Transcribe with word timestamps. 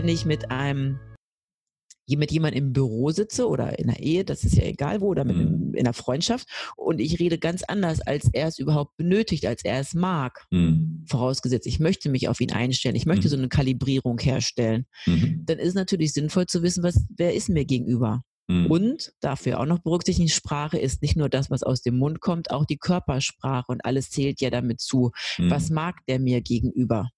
wenn 0.00 0.08
ich 0.08 0.24
mit 0.24 0.50
einem 0.50 0.98
mit 2.08 2.32
jemandem 2.32 2.64
im 2.64 2.72
Büro 2.72 3.10
sitze 3.10 3.46
oder 3.46 3.78
in 3.78 3.86
der 3.86 4.00
Ehe, 4.00 4.24
das 4.24 4.42
ist 4.42 4.56
ja 4.56 4.64
egal 4.64 5.00
wo, 5.00 5.06
oder 5.06 5.24
mit 5.24 5.36
mhm. 5.36 5.74
in 5.74 5.86
einer 5.86 5.92
Freundschaft 5.92 6.48
und 6.76 7.00
ich 7.00 7.20
rede 7.20 7.38
ganz 7.38 7.62
anders, 7.62 8.00
als 8.00 8.28
er 8.32 8.48
es 8.48 8.58
überhaupt 8.58 8.96
benötigt, 8.96 9.46
als 9.46 9.62
er 9.64 9.78
es 9.78 9.94
mag. 9.94 10.44
Mhm. 10.50 11.04
Vorausgesetzt, 11.06 11.68
ich 11.68 11.78
möchte 11.78 12.08
mich 12.08 12.26
auf 12.28 12.40
ihn 12.40 12.50
einstellen, 12.50 12.96
ich 12.96 13.06
möchte 13.06 13.28
mhm. 13.28 13.30
so 13.30 13.36
eine 13.36 13.48
Kalibrierung 13.48 14.18
herstellen. 14.18 14.86
Mhm. 15.06 15.42
Dann 15.44 15.58
ist 15.58 15.68
es 15.68 15.74
natürlich 15.74 16.12
sinnvoll 16.12 16.46
zu 16.46 16.62
wissen, 16.62 16.82
was, 16.82 17.04
wer 17.16 17.32
ist 17.32 17.48
mir 17.48 17.64
gegenüber. 17.64 18.22
Mhm. 18.48 18.66
Und 18.66 19.12
dafür 19.20 19.60
auch 19.60 19.66
noch 19.66 19.78
berücksichtigen, 19.78 20.30
Sprache 20.30 20.78
ist 20.78 21.02
nicht 21.02 21.16
nur 21.16 21.28
das, 21.28 21.48
was 21.48 21.62
aus 21.62 21.80
dem 21.82 21.96
Mund 21.96 22.20
kommt, 22.20 22.50
auch 22.50 22.64
die 22.64 22.78
Körpersprache 22.78 23.66
und 23.68 23.84
alles 23.84 24.10
zählt 24.10 24.40
ja 24.40 24.50
damit 24.50 24.80
zu. 24.80 25.12
Was 25.38 25.70
mag 25.70 26.04
der 26.08 26.18
mir 26.18 26.40
gegenüber? 26.40 27.10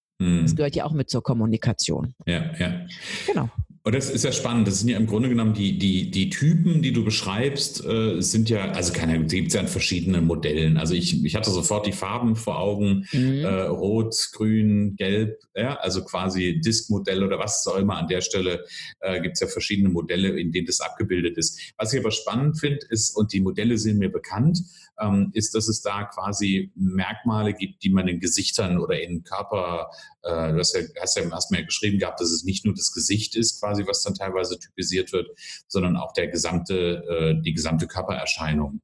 Das 0.43 0.57
gehört 0.57 0.77
ja 0.77 0.85
auch 0.85 0.93
mit 0.93 1.11
zur 1.11 1.23
Kommunikation. 1.23 2.15
Ja, 2.27 2.53
ja. 2.59 2.87
Genau. 3.27 3.51
Und 3.85 3.97
das 3.97 4.11
ist 4.11 4.25
ja 4.25 4.31
spannend. 4.31 4.69
Das 4.69 4.79
sind 4.79 4.89
ja 4.89 4.97
im 4.97 5.09
Grunde 5.09 5.29
genommen 5.29 5.55
die, 5.55 5.77
die, 5.77 6.09
die 6.09 6.31
Typen, 6.31 6.83
die 6.83 6.93
du 6.93 7.05
beschreibst, 7.05 7.85
äh, 7.85 8.21
sind 8.21 8.49
ja, 8.49 8.71
also 8.71 8.93
keine 8.93 9.15
Ahnung, 9.15 9.27
gibt 9.27 9.49
es 9.49 9.55
ja 9.55 9.61
in 9.61 9.67
verschiedenen 9.67 10.25
Modellen. 10.25 10.77
Also 10.77 10.95
ich, 10.95 11.25
ich 11.25 11.35
hatte 11.35 11.51
sofort 11.51 11.87
die 11.87 11.93
Farben 11.93 12.37
vor 12.37 12.61
Augen, 12.61 13.09
mhm. 13.11 13.41
äh, 13.41 13.63
rot, 13.63 14.15
grün, 14.33 14.95
gelb, 14.95 15.41
ja, 15.57 15.75
also 15.77 16.05
quasi 16.05 16.61
Disk-Modell 16.61 17.25
oder 17.25 17.41
was 17.41 17.67
auch 17.67 17.77
immer. 17.77 17.97
An 17.97 18.07
der 18.07 18.21
Stelle 18.21 18.65
äh, 19.01 19.21
gibt 19.21 19.35
es 19.35 19.41
ja 19.41 19.49
verschiedene 19.49 19.89
Modelle, 19.89 20.29
in 20.39 20.53
denen 20.53 20.67
das 20.67 20.81
abgebildet 20.81 21.37
ist. 21.37 21.59
Was 21.77 21.93
ich 21.93 21.99
aber 21.99 22.13
spannend 22.13 22.61
finde, 22.61 22.87
ist, 22.89 23.17
und 23.17 23.33
die 23.33 23.41
Modelle 23.41 23.79
sind 23.79 23.99
mir 23.99 24.13
bekannt, 24.13 24.61
ähm, 25.01 25.31
ist, 25.35 25.55
dass 25.55 25.69
es 25.69 25.83
da 25.83 26.05
quasi 26.05 26.73
Merkmale 26.75 27.55
gibt, 27.55 27.83
die 27.83 27.91
man 27.91 28.09
in 28.09 28.21
Gesichtern 28.21 28.79
oder 28.79 29.01
in 29.01 29.25
Körper, 29.25 29.91
äh, 30.23 30.53
du 30.53 30.59
hast 30.59 30.75
ja, 30.75 30.83
hast 31.01 31.17
ja 31.17 31.23
erstmal 31.23 31.61
ja 31.61 31.67
geschrieben 31.67 31.99
gehabt, 31.99 32.21
dass 32.21 32.31
es 32.31 32.45
nicht 32.45 32.65
nur 32.65 32.75
das 32.75 32.93
Gesicht 32.93 33.37
ist, 33.37 33.61
quasi, 33.61 33.87
was 33.87 34.03
dann 34.03 34.15
teilweise 34.15 34.59
typisiert 34.59 35.13
wird, 35.13 35.29
sondern 35.69 35.97
auch 35.97 36.13
der 36.13 36.29
gesamte, 36.29 37.05
äh, 37.09 37.43
die 37.43 37.53
gesamte 37.53 37.87
Körpererscheinung. 37.87 38.81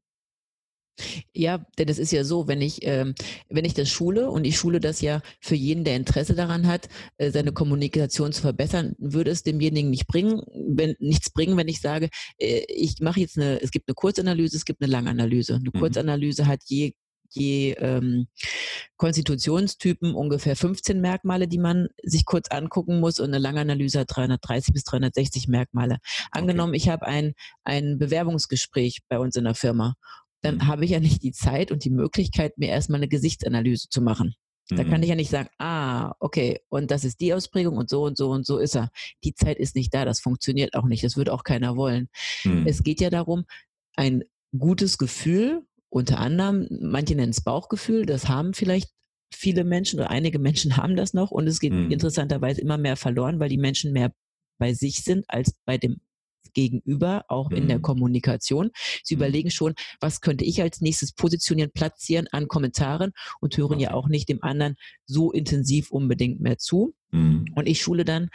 Ja, 1.32 1.64
denn 1.78 1.88
es 1.88 1.98
ist 1.98 2.12
ja 2.12 2.24
so, 2.24 2.48
wenn 2.48 2.60
ich, 2.60 2.80
ähm, 2.82 3.14
wenn 3.48 3.64
ich 3.64 3.74
das 3.74 3.88
schule 3.88 4.30
und 4.30 4.44
ich 4.44 4.56
schule 4.56 4.80
das 4.80 5.00
ja 5.00 5.22
für 5.40 5.55
jeden, 5.55 5.84
der 5.84 5.96
Interesse 5.96 6.34
daran 6.34 6.66
hat, 6.66 6.88
äh, 7.18 7.30
seine 7.30 7.52
Kommunikation 7.52 8.32
zu 8.32 8.42
verbessern, 8.42 8.94
würde 8.98 9.30
es 9.30 9.42
demjenigen 9.42 9.90
nicht 9.90 10.06
bringen, 10.06 10.42
wenn 10.55 10.96
nichts 10.98 11.30
bringen, 11.30 11.56
wenn 11.56 11.68
ich 11.68 11.80
sage, 11.80 12.08
äh, 12.38 12.62
ich 12.68 12.96
mache 13.00 13.20
jetzt 13.20 13.36
eine, 13.36 13.60
es 13.62 13.70
gibt 13.70 13.88
eine 13.88 13.94
Kurzanalyse, 13.94 14.56
es 14.56 14.64
gibt 14.64 14.82
eine 14.82 14.90
Langanalyse. 14.90 15.55
Eine 15.55 15.70
mhm. 15.72 15.78
Kurzanalyse 15.78 16.46
hat 16.46 16.60
je 16.66 16.92
je 17.30 17.72
ähm, 17.78 18.27
Konstitutionstypen 18.96 20.14
ungefähr 20.14 20.56
15 20.56 21.00
Merkmale, 21.00 21.48
die 21.48 21.58
man 21.58 21.88
sich 22.02 22.24
kurz 22.24 22.48
angucken 22.48 23.00
muss 23.00 23.20
und 23.20 23.27
eine 23.27 23.38
Langanalyse 23.38 24.00
hat 24.00 24.16
330 24.16 24.72
bis 24.72 24.84
360 24.84 25.48
Merkmale. 25.48 25.98
Angenommen, 26.30 26.70
okay. 26.70 26.78
ich 26.78 26.88
habe 26.88 27.06
ein, 27.06 27.34
ein 27.64 27.98
Bewerbungsgespräch 27.98 29.00
bei 29.08 29.18
uns 29.18 29.36
in 29.36 29.44
der 29.44 29.55
Firma 29.55 29.94
dann 30.42 30.56
mhm. 30.56 30.67
habe 30.67 30.84
ich 30.84 30.91
ja 30.92 31.00
nicht 31.00 31.22
die 31.22 31.33
Zeit 31.33 31.70
und 31.72 31.84
die 31.84 31.91
Möglichkeit, 31.91 32.58
mir 32.58 32.69
erstmal 32.69 33.00
eine 33.00 33.08
Gesichtsanalyse 33.08 33.89
zu 33.89 34.00
machen. 34.00 34.34
Da 34.70 34.84
kann 34.84 34.98
mhm. 34.98 35.03
ich 35.03 35.08
ja 35.08 35.14
nicht 35.14 35.30
sagen, 35.30 35.48
ah, 35.58 36.12
okay, 36.20 36.61
und 36.69 36.91
das 36.91 37.05
ist 37.05 37.20
die 37.20 37.33
Ausprägung 37.33 37.78
und 37.78 37.89
so 37.89 38.03
und 38.03 38.19
so 38.19 38.30
und 38.30 38.45
so 38.45 38.58
ist 38.58 38.77
er. 38.77 38.91
Die 39.25 39.34
Zeit 39.34 39.58
ist 39.58 39.75
nicht 39.75 39.95
da, 39.95 40.05
das 40.05 40.20
funktioniert 40.20 40.75
auch 40.75 40.84
nicht, 40.84 41.03
das 41.03 41.17
würde 41.17 41.33
auch 41.33 41.42
keiner 41.42 41.77
wollen. 41.77 42.08
Mhm. 42.45 42.67
Es 42.67 42.83
geht 42.83 43.00
ja 43.00 43.08
darum, 43.08 43.45
ein 43.97 44.25
gutes 44.56 44.98
Gefühl, 44.98 45.62
unter 45.89 46.19
anderem, 46.19 46.69
manche 46.83 47.14
nennen 47.14 47.30
es 47.30 47.42
Bauchgefühl, 47.42 48.05
das 48.05 48.28
haben 48.28 48.52
vielleicht 48.52 48.91
viele 49.34 49.64
Menschen 49.64 50.00
oder 50.00 50.11
einige 50.11 50.39
Menschen 50.39 50.77
haben 50.77 50.97
das 50.97 51.14
noch 51.14 51.30
und 51.30 51.47
es 51.47 51.61
geht 51.61 51.73
mhm. 51.73 51.91
interessanterweise 51.91 52.61
immer 52.61 52.77
mehr 52.77 52.97
verloren, 52.97 53.41
weil 53.41 53.48
die 53.48 53.58
Menschen 53.58 53.92
mehr 53.92 54.12
bei 54.58 54.75
sich 54.75 55.02
sind 55.02 55.25
als 55.28 55.55
bei 55.64 55.79
dem 55.79 56.01
Gegenüber, 56.58 57.24
auch 57.29 57.51
mhm. 57.51 57.57
in 57.57 57.69
der 57.69 57.79
mhm. 57.79 57.83
Kommunikation. 57.83 58.70
Sie 59.05 59.14
mhm. 59.14 59.20
überlegen 59.20 59.51
schon, 59.52 59.74
was 60.01 60.20
könnte 60.20 60.45
ich 60.45 60.61
als 60.61 60.80
nächstes 60.80 61.13
positionieren, 61.13 61.70
platzieren 61.73 62.27
an 62.33 62.48
Kommentaren 62.48 63.13
und 63.41 63.57
hören 63.57 63.74
okay. 63.74 63.85
ja 63.85 63.95
auch 63.95 64.08
nicht 64.08 64.29
dem 64.29 64.42
anderen 64.42 64.74
so 65.07 65.30
intensiv 65.30 65.92
unbedingt 65.92 66.41
mehr 66.41 66.58
zu. 66.58 66.95
Mhm. 67.13 67.45
Und 67.55 67.68
ich 67.68 67.80
schule 67.80 68.05
dann, 68.05 68.29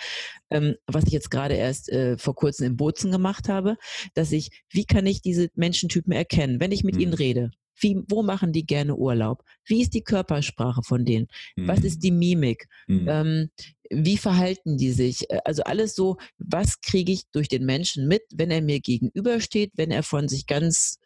ähm, 0.49 0.75
was 0.87 1.03
ich 1.05 1.11
jetzt 1.11 1.31
gerade 1.31 1.55
erst 1.55 1.89
äh, 1.89 2.17
vor 2.17 2.33
kurzem 2.33 2.67
in 2.67 2.77
Bozen 2.77 3.11
gemacht 3.11 3.49
habe, 3.49 3.75
dass 4.13 4.31
ich, 4.31 4.63
wie 4.69 4.85
kann 4.85 5.05
ich 5.05 5.21
diese 5.21 5.49
Menschentypen 5.55 6.13
erkennen, 6.13 6.61
wenn 6.61 6.71
ich 6.71 6.85
mit 6.85 6.95
ihnen 6.95 7.11
mhm. 7.11 7.17
rede? 7.17 7.51
Wie, 7.79 8.01
wo 8.07 8.23
machen 8.23 8.51
die 8.53 8.65
gerne 8.65 8.95
Urlaub? 8.95 9.43
Wie 9.65 9.81
ist 9.81 9.93
die 9.93 10.03
Körpersprache 10.03 10.83
von 10.83 11.05
denen? 11.05 11.27
Mhm. 11.55 11.67
Was 11.67 11.79
ist 11.83 11.99
die 12.03 12.11
Mimik? 12.11 12.67
Mhm. 12.87 13.07
Ähm, 13.07 13.49
wie 13.89 14.17
verhalten 14.17 14.77
die 14.77 14.91
sich? 14.91 15.29
Äh, 15.29 15.39
also 15.45 15.63
alles 15.63 15.95
so, 15.95 16.17
was 16.37 16.81
kriege 16.81 17.11
ich 17.11 17.23
durch 17.31 17.47
den 17.47 17.65
Menschen 17.65 18.07
mit, 18.07 18.23
wenn 18.33 18.51
er 18.51 18.61
mir 18.61 18.79
gegenübersteht, 18.79 19.71
wenn 19.75 19.91
er 19.91 20.03
von 20.03 20.27
sich 20.27 20.47
ganz 20.47 20.99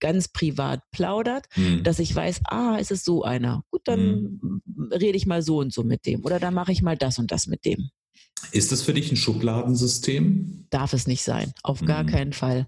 ganz 0.00 0.26
privat 0.26 0.80
plaudert, 0.90 1.46
mhm. 1.54 1.84
dass 1.84 2.00
ich 2.00 2.12
weiß, 2.12 2.40
ah, 2.46 2.76
ist 2.76 2.90
es 2.90 3.04
so 3.04 3.22
einer. 3.22 3.62
Gut, 3.70 3.82
dann 3.84 4.40
mhm. 4.42 4.90
rede 4.90 5.16
ich 5.16 5.26
mal 5.26 5.42
so 5.42 5.58
und 5.58 5.72
so 5.72 5.84
mit 5.84 6.06
dem 6.06 6.24
oder 6.24 6.40
dann 6.40 6.54
mache 6.54 6.72
ich 6.72 6.82
mal 6.82 6.96
das 6.96 7.20
und 7.20 7.30
das 7.30 7.46
mit 7.46 7.64
dem. 7.64 7.90
Ist 8.50 8.72
das 8.72 8.82
für 8.82 8.94
dich 8.94 9.10
ein 9.10 9.16
Schubladensystem? 9.16 10.66
Darf 10.70 10.92
es 10.92 11.06
nicht 11.06 11.22
sein, 11.22 11.52
auf 11.62 11.80
gar 11.80 12.02
mhm. 12.02 12.08
keinen 12.08 12.32
Fall. 12.32 12.66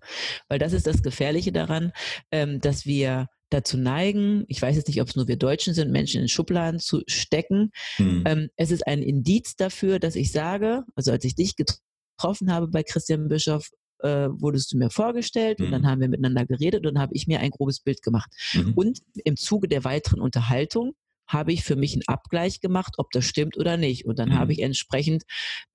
Weil 0.48 0.58
das 0.58 0.72
ist 0.72 0.86
das 0.86 1.02
Gefährliche 1.02 1.52
daran, 1.52 1.92
ähm, 2.30 2.60
dass 2.60 2.86
wir 2.86 3.28
dazu 3.50 3.76
neigen, 3.76 4.44
ich 4.48 4.60
weiß 4.60 4.76
jetzt 4.76 4.88
nicht, 4.88 5.00
ob 5.00 5.08
es 5.08 5.16
nur 5.16 5.28
wir 5.28 5.36
Deutschen 5.36 5.74
sind, 5.74 5.90
Menschen 5.90 6.20
in 6.20 6.28
Schubladen 6.28 6.80
zu 6.80 7.02
stecken. 7.06 7.70
Mhm. 7.98 8.22
Ähm, 8.26 8.48
es 8.56 8.70
ist 8.70 8.86
ein 8.86 9.02
Indiz 9.02 9.56
dafür, 9.56 9.98
dass 9.98 10.16
ich 10.16 10.32
sage, 10.32 10.84
also 10.94 11.12
als 11.12 11.24
ich 11.24 11.34
dich 11.34 11.54
getroffen 11.56 12.52
habe 12.52 12.68
bei 12.68 12.82
Christian 12.82 13.28
Bischof, 13.28 13.70
äh, 14.00 14.28
wurdest 14.30 14.72
du 14.72 14.76
mir 14.76 14.90
vorgestellt 14.90 15.60
mhm. 15.60 15.66
und 15.66 15.72
dann 15.72 15.86
haben 15.86 16.00
wir 16.00 16.08
miteinander 16.08 16.46
geredet 16.46 16.86
und 16.86 16.94
dann 16.94 17.02
habe 17.02 17.14
ich 17.14 17.26
mir 17.26 17.40
ein 17.40 17.50
grobes 17.50 17.80
Bild 17.80 18.02
gemacht. 18.02 18.30
Mhm. 18.52 18.72
Und 18.74 18.98
im 19.24 19.36
Zuge 19.36 19.68
der 19.68 19.84
weiteren 19.84 20.20
Unterhaltung 20.20 20.94
habe 21.26 21.52
ich 21.52 21.64
für 21.64 21.76
mich 21.76 21.94
einen 21.94 22.02
Abgleich 22.06 22.60
gemacht, 22.60 22.94
ob 22.98 23.10
das 23.12 23.24
stimmt 23.24 23.56
oder 23.56 23.76
nicht. 23.76 24.04
Und 24.06 24.18
dann 24.18 24.30
mhm. 24.30 24.38
habe 24.38 24.52
ich 24.52 24.60
entsprechend 24.60 25.24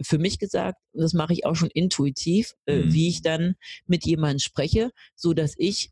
für 0.02 0.18
mich 0.18 0.40
gesagt, 0.40 0.78
das 0.94 1.14
mache 1.14 1.34
ich 1.34 1.46
auch 1.46 1.56
schon 1.56 1.70
intuitiv, 1.74 2.54
äh, 2.66 2.84
mhm. 2.84 2.94
wie 2.94 3.08
ich 3.08 3.22
dann 3.22 3.56
mit 3.88 4.06
jemandem 4.06 4.40
spreche, 4.40 4.92
so 5.16 5.34
dass 5.34 5.54
ich 5.58 5.92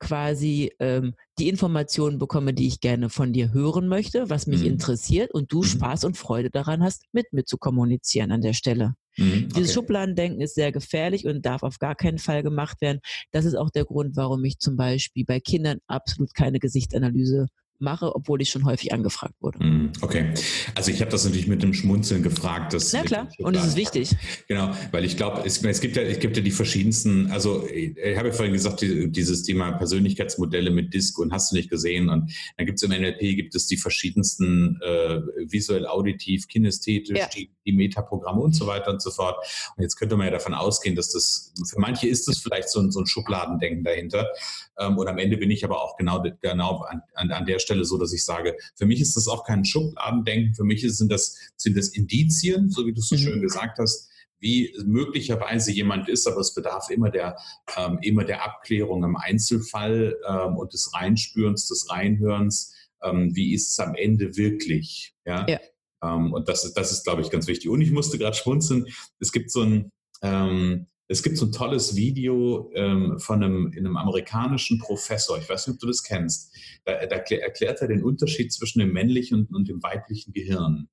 quasi 0.00 0.72
ähm, 0.80 1.14
die 1.38 1.48
Informationen 1.48 2.18
bekomme, 2.18 2.52
die 2.52 2.66
ich 2.66 2.80
gerne 2.80 3.08
von 3.10 3.32
dir 3.32 3.52
hören 3.52 3.88
möchte, 3.88 4.28
was 4.28 4.46
mich 4.46 4.60
mhm. 4.60 4.66
interessiert 4.66 5.32
und 5.32 5.52
du 5.52 5.58
mhm. 5.58 5.66
Spaß 5.66 6.04
und 6.04 6.16
Freude 6.16 6.50
daran 6.50 6.82
hast, 6.82 7.04
mit 7.12 7.32
mir 7.32 7.44
zu 7.44 7.58
kommunizieren 7.58 8.32
an 8.32 8.40
der 8.40 8.52
Stelle. 8.52 8.94
Mhm, 9.16 9.26
okay. 9.26 9.48
Dieses 9.56 9.72
Schubladendenken 9.72 10.40
ist 10.40 10.54
sehr 10.54 10.72
gefährlich 10.72 11.26
und 11.26 11.46
darf 11.46 11.62
auf 11.62 11.78
gar 11.78 11.94
keinen 11.94 12.18
Fall 12.18 12.42
gemacht 12.42 12.80
werden. 12.80 13.00
Das 13.30 13.44
ist 13.44 13.54
auch 13.54 13.70
der 13.70 13.84
Grund, 13.84 14.16
warum 14.16 14.44
ich 14.44 14.58
zum 14.58 14.76
Beispiel 14.76 15.24
bei 15.24 15.40
Kindern 15.40 15.78
absolut 15.86 16.34
keine 16.34 16.58
Gesichtsanalyse 16.58 17.46
mache, 17.78 18.14
obwohl 18.14 18.40
ich 18.40 18.50
schon 18.50 18.64
häufig 18.64 18.92
angefragt 18.92 19.34
wurde. 19.40 19.62
Mm, 19.62 19.92
okay. 20.00 20.32
Also 20.74 20.90
ich 20.90 21.00
habe 21.00 21.10
das 21.10 21.24
natürlich 21.24 21.46
mit 21.46 21.62
dem 21.62 21.74
Schmunzeln 21.74 22.22
gefragt. 22.22 22.72
Dass 22.72 22.92
Na 22.92 23.02
klar, 23.02 23.28
und 23.38 23.56
es 23.56 23.66
ist 23.66 23.76
wichtig. 23.76 24.16
Genau, 24.48 24.74
weil 24.92 25.04
ich 25.04 25.16
glaube, 25.16 25.42
es, 25.44 25.62
es, 25.62 25.80
gibt 25.80 25.96
ja, 25.96 26.02
es 26.02 26.18
gibt 26.18 26.36
ja 26.36 26.42
die 26.42 26.50
verschiedensten, 26.50 27.30
also 27.30 27.66
ich 27.68 28.16
habe 28.16 28.28
ja 28.28 28.34
vorhin 28.34 28.52
gesagt, 28.52 28.80
die, 28.80 29.10
dieses 29.10 29.42
Thema 29.42 29.72
Persönlichkeitsmodelle 29.72 30.70
mit 30.70 30.94
Disk 30.94 31.18
und 31.18 31.32
hast 31.32 31.52
du 31.52 31.56
nicht 31.56 31.70
gesehen. 31.70 32.08
Und 32.08 32.32
dann 32.56 32.66
gibt 32.66 32.78
es 32.78 32.82
im 32.82 32.90
NLP 32.90 33.36
gibt 33.36 33.54
es 33.54 33.66
die 33.66 33.76
verschiedensten 33.76 34.80
äh, 34.82 35.20
visuell, 35.50 35.86
auditiv, 35.86 36.48
kinästhetisch, 36.48 37.18
ja. 37.18 37.28
die, 37.28 37.50
die 37.66 37.72
Metaprogramme 37.72 38.40
und 38.40 38.54
so 38.54 38.66
weiter 38.66 38.90
und 38.90 39.02
so 39.02 39.10
fort. 39.10 39.36
Und 39.76 39.82
jetzt 39.82 39.96
könnte 39.96 40.16
man 40.16 40.26
ja 40.26 40.32
davon 40.32 40.54
ausgehen, 40.54 40.96
dass 40.96 41.10
das, 41.10 41.52
für 41.68 41.80
manche 41.80 42.08
ist 42.08 42.28
das 42.28 42.38
vielleicht 42.38 42.68
so 42.68 42.80
ein, 42.80 42.90
so 42.90 43.00
ein 43.00 43.06
Schubladendenken 43.06 43.84
dahinter. 43.84 44.28
Ähm, 44.78 44.98
und 44.98 45.08
am 45.08 45.18
Ende 45.18 45.36
bin 45.36 45.50
ich 45.50 45.64
aber 45.64 45.82
auch 45.82 45.96
genau, 45.96 46.22
genau 46.40 46.78
an, 46.80 47.02
an, 47.14 47.30
an 47.30 47.46
der 47.46 47.58
Stelle 47.58 47.84
so, 47.84 47.98
dass 47.98 48.12
ich 48.12 48.24
sage, 48.24 48.56
für 48.76 48.86
mich 48.86 49.00
ist 49.00 49.16
das 49.16 49.28
auch 49.28 49.44
kein 49.44 49.64
Schubladendenken, 49.64 50.54
für 50.54 50.64
mich 50.64 50.82
sind 50.96 51.10
das, 51.10 51.36
sind 51.56 51.76
das 51.76 51.88
Indizien, 51.88 52.70
so 52.70 52.86
wie 52.86 52.92
du 52.92 53.00
es 53.00 53.08
so 53.08 53.16
mhm. 53.16 53.20
schön 53.20 53.42
gesagt 53.42 53.78
hast, 53.78 54.10
wie 54.40 54.74
möglicherweise 54.84 55.72
jemand 55.72 56.08
ist, 56.08 56.26
aber 56.26 56.40
es 56.40 56.52
bedarf 56.52 56.90
immer 56.90 57.10
der, 57.10 57.36
ähm, 57.76 57.98
immer 58.02 58.24
der 58.24 58.44
Abklärung 58.44 59.02
im 59.02 59.16
Einzelfall 59.16 60.16
ähm, 60.28 60.56
und 60.56 60.74
des 60.74 60.92
Reinspürens, 60.92 61.66
des 61.68 61.88
Reinhörens, 61.90 62.74
ähm, 63.02 63.34
wie 63.34 63.54
ist 63.54 63.70
es 63.70 63.78
am 63.78 63.94
Ende 63.94 64.36
wirklich. 64.36 65.14
Ja. 65.24 65.46
ja. 65.48 65.60
Ähm, 66.02 66.32
und 66.32 66.48
das 66.48 66.64
ist, 66.64 66.74
das 66.74 66.92
ist, 66.92 67.04
glaube 67.04 67.22
ich, 67.22 67.30
ganz 67.30 67.46
wichtig. 67.46 67.70
Und 67.70 67.80
ich 67.80 67.90
musste 67.90 68.18
gerade 68.18 68.36
schmunzeln. 68.36 68.86
Es 69.18 69.32
gibt 69.32 69.50
so 69.50 69.62
ein, 69.62 69.90
ähm, 70.22 70.88
es 71.08 71.22
gibt 71.22 71.36
so 71.36 71.46
ein 71.46 71.52
tolles 71.52 71.96
Video 71.96 72.70
ähm, 72.74 73.18
von 73.18 73.42
einem, 73.42 73.72
einem 73.76 73.96
amerikanischen 73.96 74.78
Professor, 74.78 75.38
ich 75.38 75.48
weiß 75.48 75.66
nicht, 75.66 75.74
ob 75.74 75.80
du 75.80 75.86
das 75.86 76.02
kennst, 76.02 76.54
da, 76.84 77.04
da 77.06 77.16
erklärt 77.16 77.80
er 77.82 77.88
den 77.88 78.02
Unterschied 78.02 78.52
zwischen 78.52 78.78
dem 78.78 78.92
männlichen 78.92 79.40
und, 79.40 79.54
und 79.54 79.68
dem 79.68 79.82
weiblichen 79.82 80.32
Gehirn. 80.32 80.88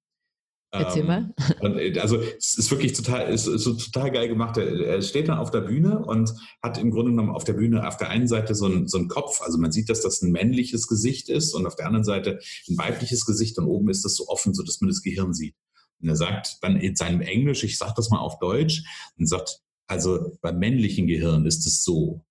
Erzähl 0.74 1.04
mal. 1.04 1.34
Ähm, 1.62 1.78
äh, 1.78 2.00
also 2.00 2.18
es 2.18 2.58
ist 2.58 2.72
wirklich 2.72 2.94
total, 2.94 3.32
ist, 3.32 3.46
ist 3.46 3.64
so 3.64 3.74
total 3.74 4.10
geil 4.10 4.30
gemacht. 4.30 4.58
Er 4.58 5.02
steht 5.02 5.28
dann 5.28 5.38
auf 5.38 5.52
der 5.52 5.62
Bühne 5.62 6.00
und 6.00 6.34
hat 6.64 6.78
im 6.78 6.92
Grunde 6.92 7.12
genommen 7.12 7.32
auf 7.32 7.44
der 7.44 7.54
Bühne 7.54 7.86
auf 7.86 7.98
der 7.98 8.10
einen 8.10 8.28
Seite 8.28 8.56
so 8.56 8.68
ein, 8.68 8.88
so 8.88 8.98
ein 8.98 9.10
Kopf, 9.10 9.42
also 9.42 9.58
man 9.58 9.74
sieht, 9.74 9.90
dass 9.90 10.02
das 10.02 10.22
ein 10.22 10.32
männliches 10.32 10.88
Gesicht 10.88 11.28
ist 11.28 11.54
und 11.54 11.66
auf 11.68 11.76
der 11.76 11.88
anderen 11.88 12.06
Seite 12.06 12.40
ein 12.70 12.78
weibliches 12.78 13.26
Gesicht 13.26 13.58
und 13.58 13.66
oben 13.66 13.90
ist 13.90 14.06
das 14.06 14.16
so 14.16 14.28
offen, 14.30 14.54
so 14.54 14.64
dass 14.64 14.80
man 14.80 14.90
das 14.90 15.02
Gehirn 15.02 15.34
sieht. 15.34 15.56
Und 16.02 16.08
er 16.08 16.16
sagt 16.16 16.58
dann 16.62 16.78
in 16.78 16.96
seinem 16.96 17.22
Englisch, 17.22 17.64
ich 17.64 17.78
sage 17.78 17.94
das 17.98 18.10
mal 18.10 18.20
auf 18.20 18.40
Deutsch, 18.40 18.84
und 19.20 19.28
sagt, 19.28 19.62
also 19.92 20.38
beim 20.40 20.58
männlichen 20.58 21.06
Gehirn 21.06 21.46
ist 21.46 21.68
es 21.68 21.84
so. 21.84 22.26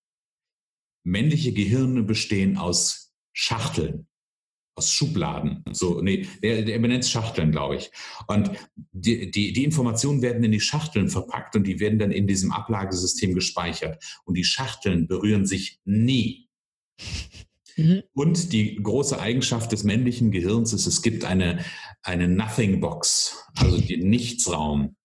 Männliche 1.05 1.53
Gehirne 1.53 2.03
bestehen 2.03 2.57
aus 2.57 3.12
Schachteln, 3.35 4.07
aus 4.77 4.91
Schubladen. 4.91 5.62
So, 5.71 6.01
nee, 6.01 6.27
der, 6.43 6.62
der 6.62 6.79
benennt 6.79 7.05
Schachteln, 7.05 7.53
glaube 7.53 7.77
ich. 7.77 7.91
Und 8.29 8.51
die, 8.93 9.31
die, 9.31 9.53
die 9.53 9.65
Informationen 9.65 10.23
werden 10.23 10.43
in 10.43 10.53
die 10.53 10.61
Schachteln 10.61 11.11
verpackt 11.11 11.55
und 11.55 11.67
die 11.67 11.81
werden 11.81 11.99
dann 11.99 12.12
in 12.12 12.27
diesem 12.27 12.51
Ablagesystem 12.51 13.35
gespeichert. 13.35 14.03
Und 14.25 14.39
die 14.39 14.45
Schachteln 14.45 15.06
berühren 15.06 15.45
sich 15.45 15.81
nie. 15.85 16.49
Mhm. 17.77 18.05
Und 18.15 18.55
die 18.55 18.77
große 18.77 19.21
Eigenschaft 19.21 19.71
des 19.73 19.85
männlichen 19.85 20.31
Gehirns 20.31 20.73
ist, 20.73 20.87
es 20.87 21.03
gibt 21.03 21.27
eine, 21.27 21.63
eine 22.03 22.27
Nothing 22.27 22.81
Box, 22.81 23.37
also 23.55 23.79
den 23.79 24.09
Nichtsraum 24.09 24.97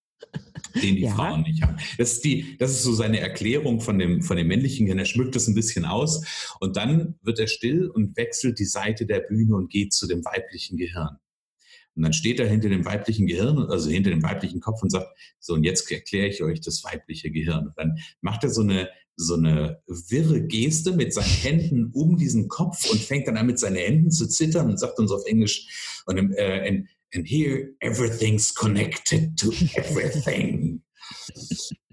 den 0.82 0.96
die 0.96 1.04
ja. 1.04 1.16
Frauen 1.16 1.42
nicht 1.44 1.62
haben. 1.62 1.78
Das 1.98 2.14
ist, 2.14 2.24
die, 2.24 2.58
das 2.58 2.72
ist 2.72 2.84
so 2.84 2.94
seine 2.94 3.20
Erklärung 3.20 3.82
von 3.82 3.98
dem, 3.98 4.22
von 4.22 4.38
dem 4.38 4.48
männlichen 4.48 4.86
Gehirn. 4.86 5.00
Er 5.00 5.06
schmückt 5.06 5.36
das 5.36 5.48
ein 5.48 5.56
bisschen 5.56 5.86
aus 5.86 6.56
und 6.60 6.78
dann 6.78 7.16
wird 7.22 7.40
er 7.40 7.48
still 7.48 7.88
und 7.88 8.16
wechselt 8.18 8.60
die 8.60 8.66
Seite 8.66 9.06
der 9.06 9.22
Bühne 9.22 9.56
und 9.56 9.70
geht 9.70 9.94
zu 9.94 10.08
dem 10.08 10.24
weiblichen 10.24 10.78
Gehirn. 10.78 11.18
Und 11.96 12.04
dann 12.04 12.14
steht 12.14 12.40
er 12.40 12.48
hinter 12.48 12.70
dem 12.70 12.86
weiblichen 12.86 13.26
Gehirn, 13.26 13.58
also 13.70 13.90
hinter 13.90 14.10
dem 14.10 14.22
weiblichen 14.22 14.60
Kopf 14.60 14.84
und 14.84 14.90
sagt, 14.90 15.08
so, 15.40 15.54
und 15.54 15.64
jetzt 15.64 15.90
erkläre 15.92 16.28
ich 16.28 16.44
euch 16.44 16.60
das 16.60 16.84
weibliche 16.84 17.32
Gehirn. 17.32 17.68
Und 17.68 17.78
dann 17.78 17.98
macht 18.22 18.44
er 18.44 18.50
so 18.50 18.62
eine, 18.62 18.90
so 19.16 19.36
eine 19.36 19.82
wirre 19.88 20.42
Geste 20.42 20.92
mit 20.92 21.14
seinen 21.14 21.30
Händen 21.30 21.92
um 21.94 22.18
diesen 22.18 22.50
Kopf 22.50 22.90
und 22.92 23.00
fängt 23.00 23.28
dann 23.28 23.38
an, 23.38 23.46
mit 23.48 23.60
seinen 23.60 23.78
Händen 23.78 24.12
zu 24.12 24.28
zittern 24.28 24.70
und 24.70 24.78
sagt 24.78 25.00
uns 25.00 25.12
auf 25.12 25.26
Englisch, 25.26 26.02
und, 26.06 26.34
äh, 26.34 26.68
and, 26.68 26.90
and 27.16 27.28
here 27.28 27.74
everything's 27.82 28.54
connected 28.54 29.38
to 29.38 29.52
everything. 29.76 30.82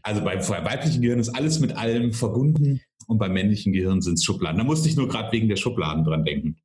Also 0.02 0.22
beim 0.24 0.40
weiblichen 0.40 1.02
Gehirn 1.02 1.20
ist 1.20 1.30
alles 1.30 1.60
mit 1.60 1.76
allem 1.76 2.12
verbunden 2.12 2.80
und 3.06 3.18
beim 3.18 3.32
männlichen 3.32 3.72
Gehirn 3.72 4.00
sind 4.00 4.14
es 4.14 4.24
Schubladen. 4.24 4.58
Da 4.58 4.64
musste 4.64 4.88
ich 4.88 4.96
nur 4.96 5.08
gerade 5.08 5.30
wegen 5.32 5.48
der 5.48 5.56
Schubladen 5.56 6.04
dran 6.04 6.24
denken. 6.24 6.56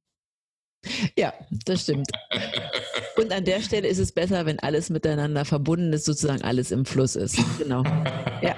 Ja, 1.17 1.33
das 1.65 1.83
stimmt. 1.83 2.07
Und 3.17 3.31
an 3.31 3.45
der 3.45 3.61
Stelle 3.61 3.87
ist 3.87 3.99
es 3.99 4.11
besser, 4.11 4.45
wenn 4.45 4.59
alles 4.59 4.89
miteinander 4.89 5.45
verbunden 5.45 5.91
ist, 5.93 6.05
sozusagen 6.05 6.41
alles 6.41 6.71
im 6.71 6.85
Fluss 6.85 7.15
ist. 7.15 7.37
Genau. 7.57 7.83
Ja. 8.41 8.55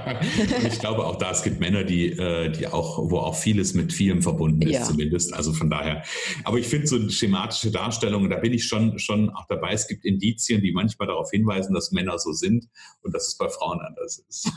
Ich 0.68 0.80
glaube 0.80 1.06
auch 1.06 1.18
da, 1.18 1.32
es 1.32 1.44
gibt 1.44 1.60
Männer, 1.60 1.84
die, 1.84 2.08
äh, 2.08 2.50
die 2.50 2.68
auch, 2.68 3.10
wo 3.10 3.18
auch 3.20 3.36
vieles 3.36 3.74
mit 3.74 3.94
vielem 3.94 4.22
verbunden 4.22 4.62
ist, 4.64 4.72
ja. 4.72 4.84
zumindest. 4.84 5.34
Also 5.34 5.54
von 5.54 5.70
daher. 5.70 6.04
Aber 6.44 6.58
ich 6.58 6.68
finde 6.68 6.88
so 6.88 7.10
schematische 7.10 7.72
Darstellungen, 7.72 8.30
da 8.30 8.38
bin 8.38 8.54
ich 8.54 8.66
schon, 8.66 9.00
schon 9.00 9.30
auch 9.30 9.46
dabei. 9.48 9.74
Es 9.74 9.88
gibt 9.88 10.06
Indizien, 10.06 10.62
die 10.62 10.72
manchmal 10.72 11.08
darauf 11.08 11.30
hinweisen, 11.32 11.74
dass 11.74 11.92
Männer 11.92 12.20
so 12.20 12.34
sind 12.34 12.68
und 13.02 13.16
dass 13.16 13.28
es 13.28 13.38
bei 13.38 13.50
Frauen 13.50 13.80
anders 13.82 14.24
ist. 14.28 14.52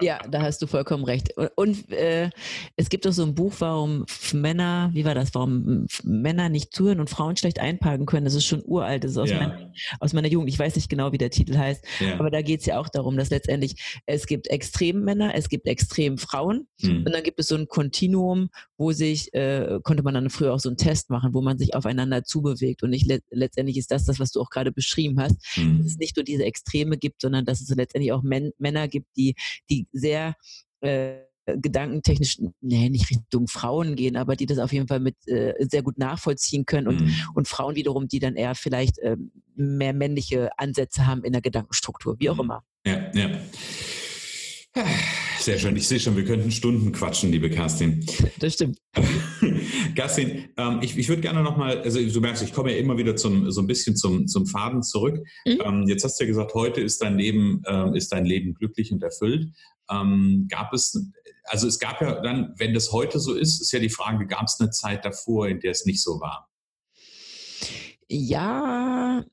Ja, 0.00 0.18
da 0.30 0.42
hast 0.42 0.62
du 0.62 0.66
vollkommen 0.66 1.04
recht. 1.04 1.34
Und 1.56 1.90
äh, 1.90 2.30
es 2.76 2.88
gibt 2.88 3.06
auch 3.06 3.12
so 3.12 3.24
ein 3.24 3.34
Buch, 3.34 3.54
warum 3.58 4.06
Männer, 4.32 4.90
wie 4.92 5.04
war 5.04 5.14
das, 5.14 5.34
warum 5.34 5.86
Männer 6.04 6.48
nicht 6.48 6.72
zuhören 6.72 7.00
und 7.00 7.10
Frauen 7.10 7.36
schlecht 7.36 7.58
einparken 7.58 8.06
können. 8.06 8.24
Das 8.24 8.34
ist 8.34 8.46
schon 8.46 8.62
uralt, 8.64 9.04
das 9.08 9.16
ist 9.16 9.18
aus, 9.18 9.30
ja. 9.30 9.38
meiner, 9.40 9.72
aus 10.00 10.12
meiner 10.12 10.28
Jugend. 10.28 10.48
Ich 10.48 10.58
weiß 10.58 10.76
nicht 10.76 10.88
genau, 10.88 11.12
wie 11.12 11.18
der 11.18 11.30
Titel 11.30 11.56
heißt, 11.56 11.84
ja. 12.00 12.14
aber 12.14 12.30
da 12.30 12.42
geht 12.42 12.60
es 12.60 12.66
ja 12.66 12.78
auch 12.78 12.88
darum, 12.88 13.16
dass 13.16 13.30
letztendlich 13.30 14.00
es 14.06 14.26
gibt 14.26 14.48
extrem 14.48 15.04
Männer, 15.04 15.34
es 15.34 15.48
gibt 15.48 15.66
extrem 15.66 16.18
Frauen 16.18 16.68
mhm. 16.80 17.04
und 17.06 17.12
dann 17.12 17.22
gibt 17.22 17.40
es 17.40 17.48
so 17.48 17.56
ein 17.56 17.68
Kontinuum, 17.68 18.50
wo 18.76 18.92
sich, 18.92 19.32
äh, 19.34 19.80
konnte 19.82 20.02
man 20.02 20.14
dann 20.14 20.30
früher 20.30 20.54
auch 20.54 20.60
so 20.60 20.68
einen 20.68 20.76
Test 20.76 21.10
machen, 21.10 21.34
wo 21.34 21.40
man 21.40 21.58
sich 21.58 21.74
aufeinander 21.74 22.24
zubewegt. 22.24 22.82
Und 22.82 22.90
nicht 22.90 23.10
letztendlich 23.30 23.76
ist 23.76 23.90
das 23.90 24.04
das, 24.04 24.20
was 24.20 24.32
du 24.32 24.40
auch 24.40 24.50
gerade 24.50 24.72
beschrieben 24.72 25.20
hast, 25.20 25.36
mhm. 25.56 25.78
dass 25.78 25.86
es 25.92 25.98
nicht 25.98 26.16
nur 26.16 26.24
diese 26.24 26.44
Extreme 26.44 26.96
gibt, 26.96 27.22
sondern 27.22 27.44
dass 27.44 27.60
es 27.60 27.74
letztendlich 27.74 28.12
auch 28.12 28.22
Män 28.22 28.52
Männer 28.58 28.88
gibt, 28.88 29.08
die, 29.16 29.34
die 29.70 29.86
sehr 29.92 30.34
äh, 30.80 31.27
gedankentechnisch, 31.56 32.38
nee, 32.60 32.88
nicht 32.88 33.10
Richtung 33.10 33.48
Frauen 33.48 33.96
gehen, 33.96 34.16
aber 34.16 34.36
die 34.36 34.46
das 34.46 34.58
auf 34.58 34.72
jeden 34.72 34.88
Fall 34.88 35.00
mit 35.00 35.16
äh, 35.26 35.54
sehr 35.70 35.82
gut 35.82 35.98
nachvollziehen 35.98 36.66
können 36.66 36.88
und, 36.88 37.00
mhm. 37.00 37.14
und 37.34 37.48
Frauen 37.48 37.76
wiederum, 37.76 38.08
die 38.08 38.18
dann 38.18 38.36
eher 38.36 38.54
vielleicht 38.54 38.98
äh, 38.98 39.16
mehr 39.54 39.92
männliche 39.92 40.50
Ansätze 40.58 41.06
haben 41.06 41.24
in 41.24 41.32
der 41.32 41.42
Gedankenstruktur, 41.42 42.16
wie 42.18 42.30
auch 42.30 42.34
mhm. 42.34 42.40
immer. 42.40 42.64
Ja, 42.86 43.10
ja. 43.14 43.30
Sehr 45.40 45.58
schön. 45.58 45.76
Ich 45.76 45.88
sehe 45.88 45.98
schon, 45.98 46.16
wir 46.16 46.24
könnten 46.24 46.50
Stunden 46.50 46.92
quatschen, 46.92 47.30
liebe 47.30 47.50
Kerstin. 47.50 48.04
Das 48.38 48.54
stimmt. 48.54 48.78
Kerstin, 49.96 50.50
ähm, 50.56 50.78
ich, 50.82 50.96
ich 50.96 51.08
würde 51.08 51.22
gerne 51.22 51.42
nochmal, 51.42 51.80
also 51.80 52.00
du 52.00 52.20
merkst, 52.20 52.42
ich 52.42 52.52
komme 52.52 52.72
ja 52.72 52.78
immer 52.78 52.98
wieder 52.98 53.16
zum, 53.16 53.50
so 53.50 53.60
ein 53.60 53.66
bisschen 53.66 53.96
zum, 53.96 54.28
zum 54.28 54.46
Faden 54.46 54.82
zurück. 54.82 55.18
Mhm. 55.44 55.58
Ähm, 55.64 55.84
jetzt 55.88 56.04
hast 56.04 56.20
du 56.20 56.24
ja 56.24 56.28
gesagt, 56.28 56.54
heute 56.54 56.80
ist 56.80 57.02
dein 57.02 57.18
Leben, 57.18 57.62
ähm, 57.66 57.94
ist 57.94 58.12
dein 58.12 58.24
Leben 58.24 58.54
glücklich 58.54 58.92
und 58.92 59.02
erfüllt. 59.02 59.48
Ähm, 59.90 60.46
gab 60.48 60.72
es, 60.72 61.00
also 61.48 61.66
es 61.66 61.78
gab 61.78 62.00
ja 62.00 62.20
dann, 62.20 62.54
wenn 62.56 62.74
das 62.74 62.92
heute 62.92 63.20
so 63.20 63.34
ist, 63.34 63.60
ist 63.60 63.72
ja 63.72 63.78
die 63.78 63.90
Frage, 63.90 64.26
gab 64.26 64.44
es 64.44 64.60
eine 64.60 64.70
Zeit 64.70 65.04
davor, 65.04 65.48
in 65.48 65.60
der 65.60 65.72
es 65.72 65.84
nicht 65.84 66.02
so 66.02 66.20
war? 66.20 66.50
Ja, 68.08 69.24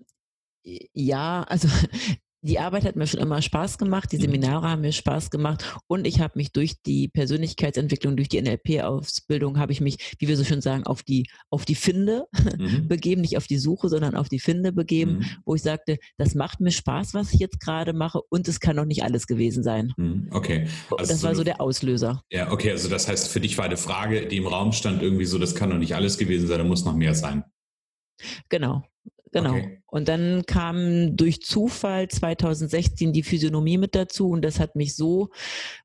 ja, 0.63 1.43
also 1.43 1.67
die 2.45 2.59
Arbeit 2.59 2.85
hat 2.85 2.95
mir 2.95 3.07
schon 3.07 3.19
immer 3.19 3.41
Spaß 3.41 3.77
gemacht, 3.77 4.11
die 4.11 4.17
mhm. 4.17 4.21
Seminare 4.21 4.69
haben 4.69 4.81
mir 4.81 4.91
Spaß 4.91 5.31
gemacht 5.31 5.65
und 5.87 6.05
ich 6.05 6.19
habe 6.19 6.33
mich 6.35 6.51
durch 6.51 6.81
die 6.85 7.07
Persönlichkeitsentwicklung, 7.07 8.15
durch 8.15 8.29
die 8.29 8.41
NLP-Ausbildung, 8.41 9.57
habe 9.57 9.71
ich 9.71 9.81
mich, 9.81 10.15
wie 10.19 10.27
wir 10.27 10.37
so 10.37 10.43
schön 10.43 10.61
sagen, 10.61 10.85
auf 10.85 11.01
die, 11.01 11.27
auf 11.49 11.65
die 11.65 11.75
Finde 11.75 12.25
mhm. 12.57 12.87
begeben, 12.87 13.21
nicht 13.21 13.37
auf 13.37 13.47
die 13.47 13.57
Suche, 13.57 13.89
sondern 13.89 14.15
auf 14.15 14.29
die 14.29 14.39
Finde 14.39 14.71
begeben, 14.71 15.17
mhm. 15.17 15.25
wo 15.45 15.55
ich 15.55 15.63
sagte, 15.63 15.97
das 16.17 16.35
macht 16.35 16.59
mir 16.61 16.71
Spaß, 16.71 17.13
was 17.15 17.33
ich 17.33 17.39
jetzt 17.39 17.59
gerade 17.59 17.93
mache 17.93 18.21
und 18.29 18.47
es 18.47 18.59
kann 18.59 18.75
noch 18.75 18.85
nicht 18.85 19.03
alles 19.03 19.25
gewesen 19.25 19.63
sein. 19.63 19.93
Mhm. 19.97 20.27
Okay. 20.31 20.67
Also 20.97 21.11
das 21.11 21.23
war 21.23 21.33
so 21.33 21.43
der 21.43 21.61
Auslöser. 21.61 22.21
Ja, 22.31 22.51
okay, 22.51 22.71
also 22.71 22.89
das 22.89 23.07
heißt, 23.07 23.27
für 23.27 23.39
dich 23.39 23.57
war 23.57 23.65
eine 23.65 23.77
Frage, 23.77 24.27
die 24.27 24.37
im 24.37 24.47
Raum 24.47 24.71
stand, 24.71 25.01
irgendwie 25.01 25.25
so, 25.25 25.39
das 25.39 25.55
kann 25.55 25.69
noch 25.69 25.77
nicht 25.77 25.95
alles 25.95 26.17
gewesen 26.17 26.47
sein, 26.47 26.59
da 26.59 26.63
muss 26.63 26.85
noch 26.85 26.95
mehr 26.95 27.15
sein. 27.15 27.43
Genau. 28.49 28.83
Genau. 29.35 29.51
Okay. 29.51 29.81
Und 29.87 30.07
dann 30.07 30.45
kam 30.45 31.17
durch 31.17 31.41
Zufall 31.41 32.07
2016 32.07 33.11
die 33.11 33.21
Physiognomie 33.21 33.77
mit 33.77 33.93
dazu 33.93 34.29
und 34.29 34.41
das 34.43 34.61
hat 34.61 34.77
mich 34.77 34.95
so 34.95 35.29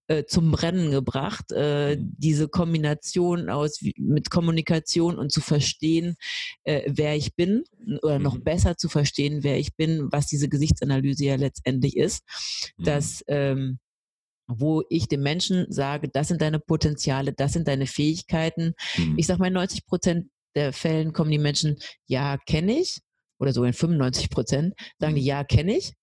äh, 0.06 0.22
zum 0.24 0.52
Brennen 0.52 0.92
gebracht, 0.92 1.50
äh, 1.50 1.96
diese 1.98 2.46
Kombination 2.46 3.50
aus 3.50 3.80
mit 3.96 4.30
Kommunikation 4.30 5.18
und 5.18 5.32
zu 5.32 5.40
verstehen, 5.40 6.14
äh, 6.62 6.82
wer 6.86 7.16
ich 7.16 7.34
bin 7.34 7.64
oder 8.02 8.20
noch 8.20 8.36
mhm. 8.36 8.44
besser 8.44 8.76
zu 8.76 8.88
verstehen, 8.88 9.42
wer 9.42 9.58
ich 9.58 9.74
bin, 9.74 10.06
was 10.12 10.28
diese 10.28 10.48
Gesichtsanalyse 10.48 11.24
ja 11.24 11.34
letztendlich 11.34 11.96
ist, 11.96 12.22
mhm. 12.78 12.84
dass 12.84 13.24
ähm, 13.26 13.80
wo 14.46 14.84
ich 14.90 15.08
dem 15.08 15.22
Menschen 15.22 15.66
sage, 15.70 16.08
das 16.08 16.28
sind 16.28 16.40
deine 16.40 16.60
Potenziale, 16.60 17.32
das 17.32 17.52
sind 17.52 17.66
deine 17.66 17.86
Fähigkeiten. 17.86 18.74
Mhm. 18.96 19.14
Ich 19.16 19.26
sage 19.26 19.40
mal, 19.40 19.50
90 19.50 19.86
Prozent 19.86 20.28
der 20.54 20.72
Fällen 20.72 21.12
kommen 21.12 21.32
die 21.32 21.38
Menschen, 21.38 21.78
ja, 22.06 22.36
kenne 22.46 22.78
ich, 22.78 23.00
oder 23.40 23.52
so 23.52 23.64
in 23.64 23.72
95 23.72 24.30
Prozent, 24.30 24.74
sagen 24.98 25.14
die, 25.14 25.22
mhm. 25.22 25.26
ja, 25.26 25.44
kenne 25.44 25.76
ich, 25.76 25.94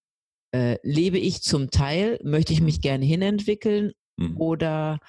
äh, 0.53 0.77
lebe 0.83 1.17
ich 1.17 1.41
zum 1.41 1.69
Teil, 1.69 2.19
möchte 2.23 2.53
ich 2.53 2.61
mich 2.61 2.81
gerne 2.81 3.05
hinentwickeln 3.05 3.93
mhm. 4.17 4.37
oder 4.37 4.99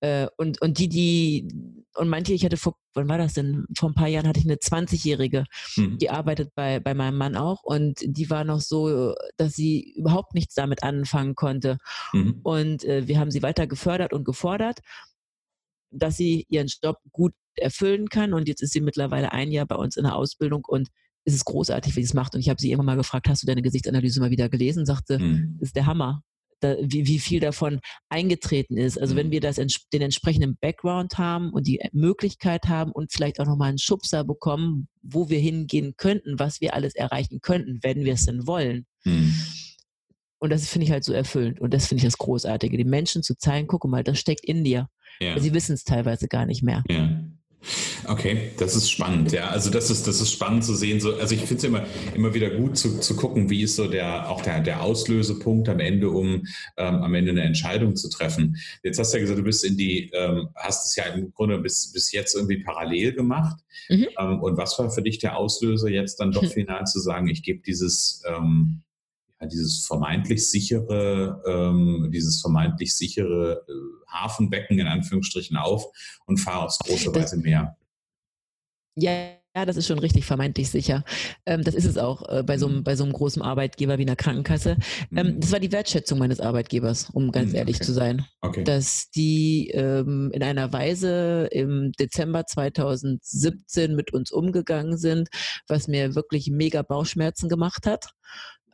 äh, 0.00 0.28
und, 0.36 0.60
und 0.62 0.78
die, 0.78 0.88
die, 0.88 1.48
und 1.94 2.08
manche, 2.08 2.32
ich 2.32 2.44
hatte 2.44 2.56
vor, 2.56 2.76
wann 2.94 3.08
war 3.08 3.18
das 3.18 3.34
denn? 3.34 3.66
Vor 3.76 3.90
ein 3.90 3.94
paar 3.94 4.08
Jahren 4.08 4.28
hatte 4.28 4.38
ich 4.38 4.46
eine 4.46 4.56
20-Jährige, 4.56 5.44
mhm. 5.76 5.98
die 5.98 6.10
arbeitet 6.10 6.54
bei, 6.54 6.78
bei 6.80 6.94
meinem 6.94 7.16
Mann 7.16 7.36
auch 7.36 7.62
und 7.64 7.98
die 8.02 8.30
war 8.30 8.44
noch 8.44 8.60
so, 8.60 9.14
dass 9.36 9.54
sie 9.54 9.94
überhaupt 9.96 10.34
nichts 10.34 10.54
damit 10.54 10.82
anfangen 10.82 11.34
konnte. 11.34 11.78
Mhm. 12.12 12.40
Und 12.42 12.84
äh, 12.84 13.08
wir 13.08 13.18
haben 13.18 13.30
sie 13.30 13.42
weiter 13.42 13.66
gefördert 13.66 14.12
und 14.12 14.24
gefordert, 14.24 14.80
dass 15.90 16.16
sie 16.16 16.46
ihren 16.48 16.68
Job 16.82 16.98
gut 17.10 17.32
erfüllen 17.56 18.08
kann 18.08 18.34
und 18.34 18.46
jetzt 18.46 18.62
ist 18.62 18.72
sie 18.72 18.80
mittlerweile 18.80 19.32
ein 19.32 19.50
Jahr 19.50 19.66
bei 19.66 19.74
uns 19.74 19.96
in 19.96 20.04
der 20.04 20.14
Ausbildung 20.14 20.64
und 20.64 20.88
es 21.28 21.34
ist 21.34 21.44
großartig, 21.44 21.94
wie 21.94 22.00
sie 22.00 22.06
es 22.06 22.14
macht. 22.14 22.34
Und 22.34 22.40
ich 22.40 22.48
habe 22.48 22.60
sie 22.60 22.70
irgendwann 22.70 22.86
mal 22.86 22.96
gefragt, 22.96 23.28
hast 23.28 23.42
du 23.42 23.46
deine 23.46 23.62
Gesichtsanalyse 23.62 24.18
mal 24.18 24.30
wieder 24.30 24.48
gelesen? 24.48 24.86
Sagte, 24.86 25.18
mhm. 25.18 25.58
ist 25.60 25.76
der 25.76 25.86
Hammer. 25.86 26.22
Da, 26.60 26.74
wie, 26.80 27.06
wie 27.06 27.20
viel 27.20 27.38
davon 27.38 27.78
eingetreten 28.08 28.76
ist. 28.76 29.00
Also 29.00 29.14
mhm. 29.14 29.18
wenn 29.18 29.30
wir 29.30 29.40
das 29.40 29.56
den 29.92 30.02
entsprechenden 30.02 30.56
Background 30.60 31.16
haben 31.16 31.52
und 31.52 31.68
die 31.68 31.80
Möglichkeit 31.92 32.64
haben 32.64 32.90
und 32.90 33.12
vielleicht 33.12 33.38
auch 33.38 33.46
nochmal 33.46 33.68
einen 33.68 33.78
Schubser 33.78 34.24
bekommen, 34.24 34.88
wo 35.02 35.28
wir 35.28 35.38
hingehen 35.38 35.94
könnten, 35.96 36.38
was 36.38 36.60
wir 36.60 36.74
alles 36.74 36.96
erreichen 36.96 37.40
könnten, 37.42 37.78
wenn 37.82 38.04
wir 38.04 38.14
es 38.14 38.24
denn 38.24 38.46
wollen. 38.46 38.86
Mhm. 39.04 39.34
Und 40.40 40.50
das 40.50 40.68
finde 40.68 40.86
ich 40.86 40.90
halt 40.90 41.04
so 41.04 41.12
erfüllend. 41.12 41.60
Und 41.60 41.74
das 41.74 41.86
finde 41.86 42.00
ich 42.00 42.06
das 42.06 42.18
Großartige, 42.18 42.76
den 42.76 42.90
Menschen 42.90 43.22
zu 43.22 43.36
zeigen, 43.36 43.68
guck 43.68 43.84
mal, 43.84 44.02
das 44.02 44.18
steckt 44.18 44.44
in 44.44 44.64
dir. 44.64 44.88
Ja. 45.20 45.38
Sie 45.38 45.52
wissen 45.52 45.74
es 45.74 45.84
teilweise 45.84 46.26
gar 46.26 46.46
nicht 46.46 46.62
mehr. 46.62 46.82
Ja. 46.88 47.20
Okay, 48.06 48.52
das 48.56 48.76
ist 48.76 48.90
spannend. 48.90 49.32
Ja, 49.32 49.48
also 49.48 49.70
das 49.70 49.90
ist, 49.90 50.06
das 50.06 50.20
ist 50.20 50.32
spannend 50.32 50.64
zu 50.64 50.74
sehen. 50.74 51.00
So, 51.00 51.16
also 51.16 51.34
ich 51.34 51.40
finde 51.42 51.56
es 51.56 51.64
immer, 51.64 51.84
immer 52.14 52.32
wieder 52.32 52.50
gut 52.50 52.78
zu, 52.78 53.00
zu 53.00 53.16
gucken, 53.16 53.50
wie 53.50 53.62
ist 53.62 53.76
so 53.76 53.88
der, 53.88 54.30
auch 54.30 54.42
der, 54.42 54.60
der 54.60 54.82
Auslösepunkt 54.82 55.68
am 55.68 55.80
Ende, 55.80 56.08
um 56.08 56.46
ähm, 56.76 57.02
am 57.02 57.14
Ende 57.14 57.32
eine 57.32 57.42
Entscheidung 57.42 57.96
zu 57.96 58.08
treffen. 58.08 58.56
Jetzt 58.82 58.98
hast 58.98 59.12
du 59.12 59.18
ja 59.18 59.22
gesagt, 59.22 59.38
du 59.38 59.44
bist 59.44 59.64
in 59.64 59.76
die, 59.76 60.10
ähm, 60.14 60.48
hast 60.54 60.86
es 60.86 60.96
ja 60.96 61.04
im 61.12 61.32
Grunde 61.32 61.58
bis, 61.58 61.92
bis 61.92 62.12
jetzt 62.12 62.34
irgendwie 62.34 62.62
parallel 62.62 63.12
gemacht. 63.12 63.58
Mhm. 63.88 64.08
Ähm, 64.18 64.40
und 64.40 64.56
was 64.56 64.78
war 64.78 64.90
für 64.90 65.02
dich 65.02 65.18
der 65.18 65.36
Auslöser, 65.36 65.88
jetzt 65.88 66.16
dann 66.16 66.32
doch 66.32 66.44
final 66.52 66.84
zu 66.84 67.00
sagen, 67.00 67.28
ich 67.28 67.42
gebe 67.42 67.60
dieses, 67.60 68.22
ähm, 68.26 68.82
dieses 69.46 69.86
vermeintlich 69.86 70.48
sichere, 70.50 71.42
ähm, 71.46 72.10
dieses 72.12 72.40
vermeintlich 72.40 72.94
sichere 72.96 73.64
äh, 73.68 73.72
Hafenbecken 74.12 74.78
in 74.78 74.86
Anführungsstrichen 74.86 75.56
auf 75.56 75.86
und 76.26 76.38
fahre 76.38 76.64
aufs 76.64 76.78
große 76.78 77.14
weiße 77.14 77.36
Meer. 77.38 77.76
Ja, 78.96 79.38
ja, 79.58 79.64
das 79.66 79.76
ist 79.76 79.88
schon 79.88 79.98
richtig 79.98 80.24
vermeintlich 80.24 80.70
sicher. 80.70 81.02
Ähm, 81.44 81.64
das 81.64 81.74
ist 81.74 81.84
es 81.84 81.98
auch 81.98 82.28
äh, 82.28 82.44
bei, 82.44 82.58
so 82.58 82.66
einem, 82.66 82.76
mhm. 82.76 82.84
bei 82.84 82.94
so 82.94 83.02
einem 83.02 83.12
großen 83.12 83.42
Arbeitgeber 83.42 83.98
wie 83.98 84.02
einer 84.02 84.14
Krankenkasse. 84.14 84.76
Ähm, 85.16 85.34
mhm. 85.34 85.40
das 85.40 85.50
war 85.50 85.58
die 85.58 85.72
Wertschätzung 85.72 86.18
meines 86.18 86.38
Arbeitgebers, 86.38 87.10
um 87.10 87.32
ganz 87.32 87.50
mhm, 87.50 87.56
ehrlich 87.56 87.76
okay. 87.76 87.84
zu 87.84 87.92
sein. 87.92 88.24
Okay. 88.40 88.62
Dass 88.62 89.10
die 89.10 89.70
ähm, 89.70 90.30
in 90.32 90.44
einer 90.44 90.72
Weise 90.72 91.48
im 91.50 91.90
Dezember 91.98 92.46
2017 92.46 93.96
mit 93.96 94.12
uns 94.12 94.30
umgegangen 94.30 94.96
sind, 94.96 95.28
was 95.66 95.88
mir 95.88 96.14
wirklich 96.14 96.50
mega 96.50 96.82
Bauchschmerzen 96.82 97.48
gemacht 97.48 97.84
hat. 97.86 98.10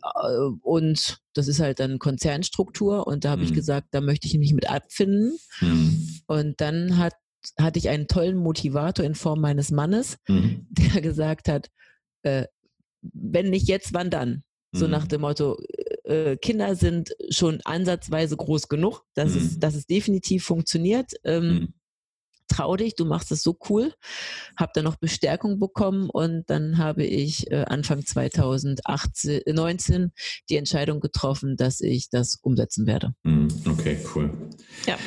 Äh, 0.05 0.51
und 0.63 1.19
das 1.35 1.49
ist 1.49 1.61
halt 1.61 1.81
dann 1.81 1.99
Konzernstruktur 1.99 3.07
und 3.07 3.25
da 3.25 3.31
habe 3.31 3.43
mhm. 3.43 3.49
ich 3.49 3.55
gesagt, 3.55 3.89
da 3.93 4.01
möchte 4.01 4.27
ich 4.27 4.39
mich 4.39 4.53
mit 4.53 4.71
abfinden. 4.71 5.39
Mhm. 5.61 6.21
Und 6.27 6.61
dann 6.61 6.99
hat 6.99 7.15
hatte 7.59 7.79
ich 7.79 7.91
einen 7.91 8.09
tollen 8.09 8.39
Motivator 8.39 9.05
in 9.05 9.15
Form 9.15 9.41
meines 9.41 9.71
Mannes, 9.71 10.17
mhm. 10.29 10.67
der 10.71 11.03
gesagt 11.03 11.49
hat, 11.49 11.69
äh, 12.23 12.47
wenn 13.03 13.51
nicht 13.51 13.69
jetzt, 13.69 13.93
wann 13.93 14.11
dann? 14.11 14.45
So 14.73 14.87
mhm. 14.87 14.91
nach 14.91 15.07
dem 15.07 15.21
Motto, 15.21 15.59
äh, 16.05 16.33
äh, 16.33 16.37
Kinder 16.37 16.75
sind 16.75 17.15
schon 17.31 17.61
ansatzweise 17.65 18.37
groß 18.37 18.69
genug, 18.69 19.03
dass, 19.15 19.35
mhm. 19.35 19.41
es, 19.41 19.59
dass 19.59 19.75
es 19.75 19.87
definitiv 19.87 20.45
funktioniert. 20.45 21.13
Ähm, 21.25 21.49
mhm. 21.49 21.75
Trau 22.49 22.77
dich, 22.77 22.95
du 22.95 23.05
machst 23.05 23.33
es 23.33 23.43
so 23.43 23.59
cool. 23.69 23.93
Hab 24.57 24.73
dann 24.75 24.85
noch 24.85 24.97
Bestärkung 24.97 25.59
bekommen 25.59 26.11
und 26.11 26.45
dann 26.49 26.79
habe 26.79 27.05
ich 27.05 27.51
äh, 27.51 27.65
Anfang 27.67 28.05
2019 28.05 30.13
die 30.49 30.57
Entscheidung 30.57 31.01
getroffen, 31.01 31.57
dass 31.57 31.81
ich 31.81 32.11
das 32.11 32.39
umsetzen 32.43 32.87
werde. 32.87 33.15
Mhm. 33.23 33.49
Okay, 33.67 33.99
cool. 34.15 34.31
Ja. 34.87 34.99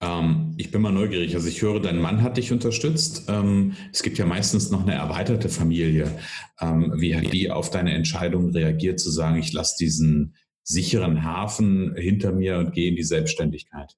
Ähm, 0.00 0.54
ich 0.56 0.70
bin 0.70 0.82
mal 0.82 0.92
neugierig. 0.92 1.34
Also 1.34 1.48
ich 1.48 1.62
höre, 1.62 1.80
dein 1.80 1.98
Mann 1.98 2.22
hat 2.22 2.36
dich 2.36 2.52
unterstützt. 2.52 3.24
Ähm, 3.28 3.74
es 3.92 4.02
gibt 4.02 4.18
ja 4.18 4.26
meistens 4.26 4.70
noch 4.70 4.82
eine 4.82 4.94
erweiterte 4.94 5.48
Familie. 5.48 6.18
Ähm, 6.60 6.92
wie 6.96 7.16
hat 7.16 7.32
die 7.32 7.50
auf 7.50 7.70
deine 7.70 7.94
Entscheidung 7.94 8.50
reagiert, 8.50 9.00
zu 9.00 9.10
sagen, 9.10 9.38
ich 9.38 9.52
lasse 9.52 9.76
diesen 9.80 10.36
sicheren 10.62 11.24
Hafen 11.24 11.94
hinter 11.96 12.32
mir 12.32 12.58
und 12.58 12.72
gehe 12.72 12.90
in 12.90 12.96
die 12.96 13.04
Selbstständigkeit? 13.04 13.94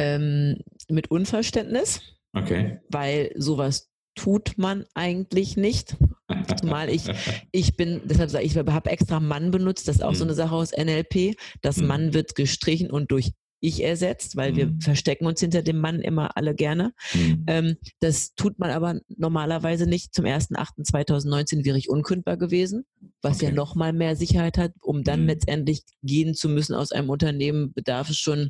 Ähm, 0.00 0.56
mit 0.88 1.10
Unverständnis. 1.10 2.00
Okay. 2.32 2.80
Weil 2.88 3.32
sowas 3.36 3.90
tut 4.14 4.56
man 4.56 4.84
eigentlich 4.94 5.56
nicht. 5.56 5.96
Zumal 6.58 6.88
ich, 6.88 7.04
ich 7.52 7.76
bin, 7.76 8.00
deshalb 8.04 8.30
sage 8.30 8.44
ich, 8.44 8.56
ich 8.56 8.58
habe 8.58 8.90
extra 8.90 9.20
Mann 9.20 9.50
benutzt, 9.50 9.88
das 9.88 9.96
ist 9.96 10.02
auch 10.02 10.14
so 10.14 10.24
eine 10.24 10.32
hm. 10.32 10.36
Sache 10.36 10.54
aus 10.54 10.72
NLP. 10.72 11.36
Das 11.62 11.76
hm. 11.76 11.86
Mann 11.86 12.14
wird 12.14 12.34
gestrichen 12.34 12.90
und 12.90 13.10
durch 13.10 13.32
ich 13.60 13.82
ersetzt, 13.82 14.36
weil 14.36 14.52
mhm. 14.52 14.56
wir 14.56 14.74
verstecken 14.80 15.26
uns 15.26 15.40
hinter 15.40 15.62
dem 15.62 15.78
Mann 15.78 16.00
immer 16.00 16.36
alle 16.36 16.54
gerne. 16.54 16.92
Mhm. 17.12 17.44
Ähm, 17.46 17.76
das 18.00 18.34
tut 18.34 18.58
man 18.58 18.70
aber 18.70 19.00
normalerweise 19.08 19.86
nicht. 19.86 20.14
Zum 20.14 20.24
1.8.2019 20.24 21.64
wäre 21.64 21.78
ich 21.78 21.90
unkündbar 21.90 22.36
gewesen, 22.36 22.84
was 23.22 23.36
okay. 23.36 23.46
ja 23.46 23.52
nochmal 23.52 23.92
mehr 23.92 24.16
Sicherheit 24.16 24.56
hat. 24.58 24.72
Um 24.80 25.04
dann 25.04 25.22
mhm. 25.22 25.26
letztendlich 25.26 25.82
gehen 26.02 26.34
zu 26.34 26.48
müssen 26.48 26.74
aus 26.74 26.92
einem 26.92 27.10
Unternehmen, 27.10 27.72
bedarf 27.72 28.10
es 28.10 28.16
schon 28.16 28.48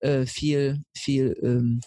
äh, 0.00 0.24
viel, 0.24 0.82
viel 0.96 1.36
ähm, 1.42 1.80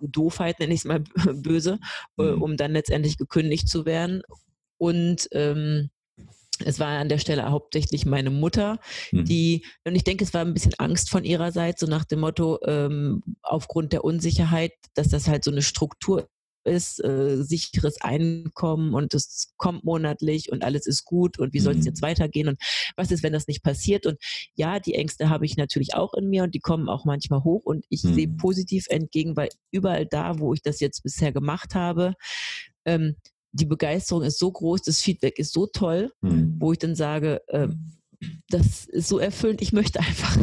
Doofheit, 0.00 0.58
nenne 0.58 0.74
ich 0.74 0.80
es 0.80 0.84
mal 0.84 1.00
böse, 1.34 1.78
äh, 2.18 2.22
mhm. 2.22 2.42
um 2.42 2.56
dann 2.56 2.72
letztendlich 2.72 3.18
gekündigt 3.18 3.68
zu 3.68 3.86
werden. 3.86 4.22
Und 4.78 5.28
ähm, 5.32 5.90
es 6.64 6.78
war 6.78 6.88
an 6.88 7.08
der 7.08 7.18
Stelle 7.18 7.50
hauptsächlich 7.50 8.06
meine 8.06 8.30
Mutter, 8.30 8.78
mhm. 9.12 9.24
die, 9.24 9.64
und 9.84 9.94
ich 9.94 10.04
denke, 10.04 10.24
es 10.24 10.34
war 10.34 10.42
ein 10.42 10.54
bisschen 10.54 10.74
Angst 10.78 11.10
von 11.10 11.24
ihrer 11.24 11.52
Seite, 11.52 11.86
so 11.86 11.90
nach 11.90 12.04
dem 12.04 12.20
Motto, 12.20 12.58
ähm, 12.64 13.22
aufgrund 13.42 13.92
der 13.92 14.04
Unsicherheit, 14.04 14.72
dass 14.94 15.08
das 15.08 15.28
halt 15.28 15.44
so 15.44 15.50
eine 15.50 15.62
Struktur 15.62 16.28
ist, 16.64 17.02
äh, 17.02 17.42
sicheres 17.42 18.00
Einkommen 18.00 18.94
und 18.94 19.14
es 19.14 19.52
kommt 19.56 19.84
monatlich 19.84 20.52
und 20.52 20.62
alles 20.62 20.86
ist 20.86 21.04
gut 21.04 21.38
und 21.38 21.54
wie 21.54 21.60
soll 21.60 21.74
es 21.74 21.80
mhm. 21.80 21.86
jetzt 21.86 22.02
weitergehen 22.02 22.48
und 22.48 22.60
was 22.96 23.10
ist, 23.10 23.22
wenn 23.22 23.32
das 23.32 23.46
nicht 23.46 23.62
passiert? 23.62 24.06
Und 24.06 24.18
ja, 24.54 24.78
die 24.78 24.94
Ängste 24.94 25.30
habe 25.30 25.46
ich 25.46 25.56
natürlich 25.56 25.94
auch 25.94 26.12
in 26.14 26.28
mir 26.28 26.42
und 26.42 26.54
die 26.54 26.60
kommen 26.60 26.88
auch 26.88 27.04
manchmal 27.04 27.44
hoch 27.44 27.62
und 27.64 27.86
ich 27.88 28.04
mhm. 28.04 28.14
sehe 28.14 28.28
positiv 28.28 28.86
entgegen, 28.88 29.36
weil 29.36 29.48
überall 29.70 30.06
da, 30.06 30.38
wo 30.38 30.52
ich 30.52 30.62
das 30.62 30.80
jetzt 30.80 31.02
bisher 31.02 31.32
gemacht 31.32 31.74
habe, 31.74 32.14
ähm, 32.84 33.16
die 33.52 33.66
Begeisterung 33.66 34.22
ist 34.22 34.38
so 34.38 34.50
groß, 34.50 34.82
das 34.82 35.00
Feedback 35.00 35.38
ist 35.38 35.52
so 35.52 35.66
toll, 35.66 36.12
mhm. 36.20 36.56
wo 36.58 36.72
ich 36.72 36.78
dann 36.78 36.94
sage, 36.94 37.42
äh, 37.48 37.68
das 38.48 38.84
ist 38.86 39.08
so 39.08 39.18
erfüllend, 39.18 39.62
ich 39.62 39.72
möchte 39.72 40.00
einfach. 40.00 40.36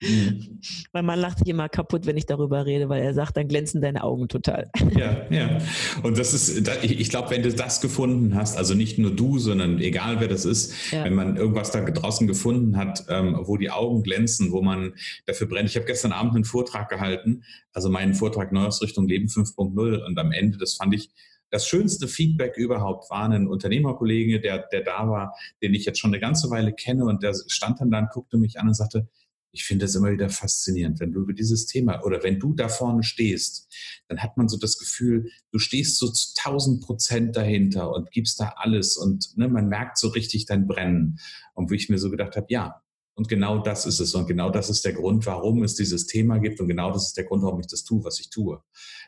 Mhm. 0.00 0.60
Mein 0.92 1.04
Mann 1.06 1.18
lacht 1.18 1.38
sich 1.38 1.48
immer 1.48 1.68
kaputt, 1.68 2.06
wenn 2.06 2.16
ich 2.16 2.26
darüber 2.26 2.64
rede, 2.66 2.88
weil 2.88 3.02
er 3.02 3.14
sagt, 3.14 3.36
dann 3.36 3.48
glänzen 3.48 3.80
deine 3.80 4.04
Augen 4.04 4.28
total. 4.28 4.70
Ja, 4.96 5.26
ja. 5.30 5.58
Und 6.02 6.18
das 6.18 6.34
ist, 6.34 6.68
ich 6.82 7.10
glaube, 7.10 7.30
wenn 7.30 7.42
du 7.42 7.52
das 7.52 7.80
gefunden 7.80 8.34
hast, 8.34 8.56
also 8.56 8.74
nicht 8.74 8.98
nur 8.98 9.10
du, 9.10 9.38
sondern 9.38 9.80
egal 9.80 10.20
wer 10.20 10.28
das 10.28 10.44
ist, 10.44 10.92
ja. 10.92 11.04
wenn 11.04 11.14
man 11.14 11.36
irgendwas 11.36 11.72
da 11.72 11.80
draußen 11.80 12.28
gefunden 12.28 12.76
hat, 12.76 13.06
ähm, 13.08 13.36
wo 13.42 13.56
die 13.56 13.70
Augen 13.70 14.02
glänzen, 14.02 14.52
wo 14.52 14.62
man 14.62 14.94
dafür 15.26 15.48
brennt. 15.48 15.68
Ich 15.68 15.76
habe 15.76 15.86
gestern 15.86 16.12
Abend 16.12 16.34
einen 16.34 16.44
Vortrag 16.44 16.88
gehalten, 16.88 17.42
also 17.72 17.90
meinen 17.90 18.14
Vortrag 18.14 18.52
Neuausrichtung 18.52 19.08
Leben 19.08 19.26
5.0 19.26 20.04
und 20.04 20.18
am 20.18 20.30
Ende, 20.30 20.58
das 20.58 20.74
fand 20.74 20.94
ich 20.94 21.10
das 21.50 21.66
schönste 21.66 22.08
Feedback 22.08 22.56
überhaupt 22.56 23.10
war 23.10 23.28
ein 23.28 23.48
Unternehmerkollege, 23.48 24.40
der, 24.40 24.66
der 24.66 24.82
da 24.82 25.08
war, 25.08 25.36
den 25.62 25.74
ich 25.74 25.84
jetzt 25.84 25.98
schon 25.98 26.10
eine 26.10 26.20
ganze 26.20 26.50
Weile 26.50 26.72
kenne 26.72 27.04
und 27.04 27.22
der 27.22 27.34
stand 27.46 27.80
dann 27.80 27.90
da 27.90 28.00
und 28.00 28.10
guckte 28.10 28.36
mich 28.36 28.58
an 28.58 28.68
und 28.68 28.74
sagte, 28.74 29.08
ich 29.50 29.64
finde 29.64 29.86
es 29.86 29.94
immer 29.94 30.12
wieder 30.12 30.28
faszinierend, 30.28 31.00
wenn 31.00 31.12
du 31.12 31.20
über 31.20 31.32
dieses 31.32 31.66
Thema 31.66 32.04
oder 32.04 32.22
wenn 32.22 32.38
du 32.38 32.52
da 32.52 32.68
vorne 32.68 33.02
stehst, 33.02 33.68
dann 34.06 34.22
hat 34.22 34.36
man 34.36 34.48
so 34.48 34.58
das 34.58 34.78
Gefühl, 34.78 35.30
du 35.50 35.58
stehst 35.58 35.98
so 35.98 36.08
zu 36.10 36.34
1000 36.38 36.84
Prozent 36.84 37.36
dahinter 37.36 37.90
und 37.92 38.10
gibst 38.10 38.40
da 38.40 38.54
alles 38.56 38.96
und 38.96 39.36
ne, 39.36 39.48
man 39.48 39.68
merkt 39.68 39.98
so 39.98 40.08
richtig 40.08 40.46
dein 40.46 40.66
Brennen. 40.66 41.18
Und 41.54 41.70
wo 41.70 41.74
ich 41.74 41.88
mir 41.88 41.98
so 41.98 42.10
gedacht 42.10 42.36
habe, 42.36 42.46
ja, 42.50 42.82
und 43.18 43.28
genau 43.28 43.58
das 43.58 43.84
ist 43.84 43.98
es. 43.98 44.14
Und 44.14 44.28
genau 44.28 44.48
das 44.48 44.70
ist 44.70 44.84
der 44.84 44.92
Grund, 44.92 45.26
warum 45.26 45.64
es 45.64 45.74
dieses 45.74 46.06
Thema 46.06 46.38
gibt. 46.38 46.60
Und 46.60 46.68
genau 46.68 46.92
das 46.92 47.08
ist 47.08 47.16
der 47.16 47.24
Grund, 47.24 47.42
warum 47.42 47.58
ich 47.58 47.66
das 47.66 47.82
tue, 47.82 48.04
was 48.04 48.20
ich 48.20 48.30
tue. 48.30 48.62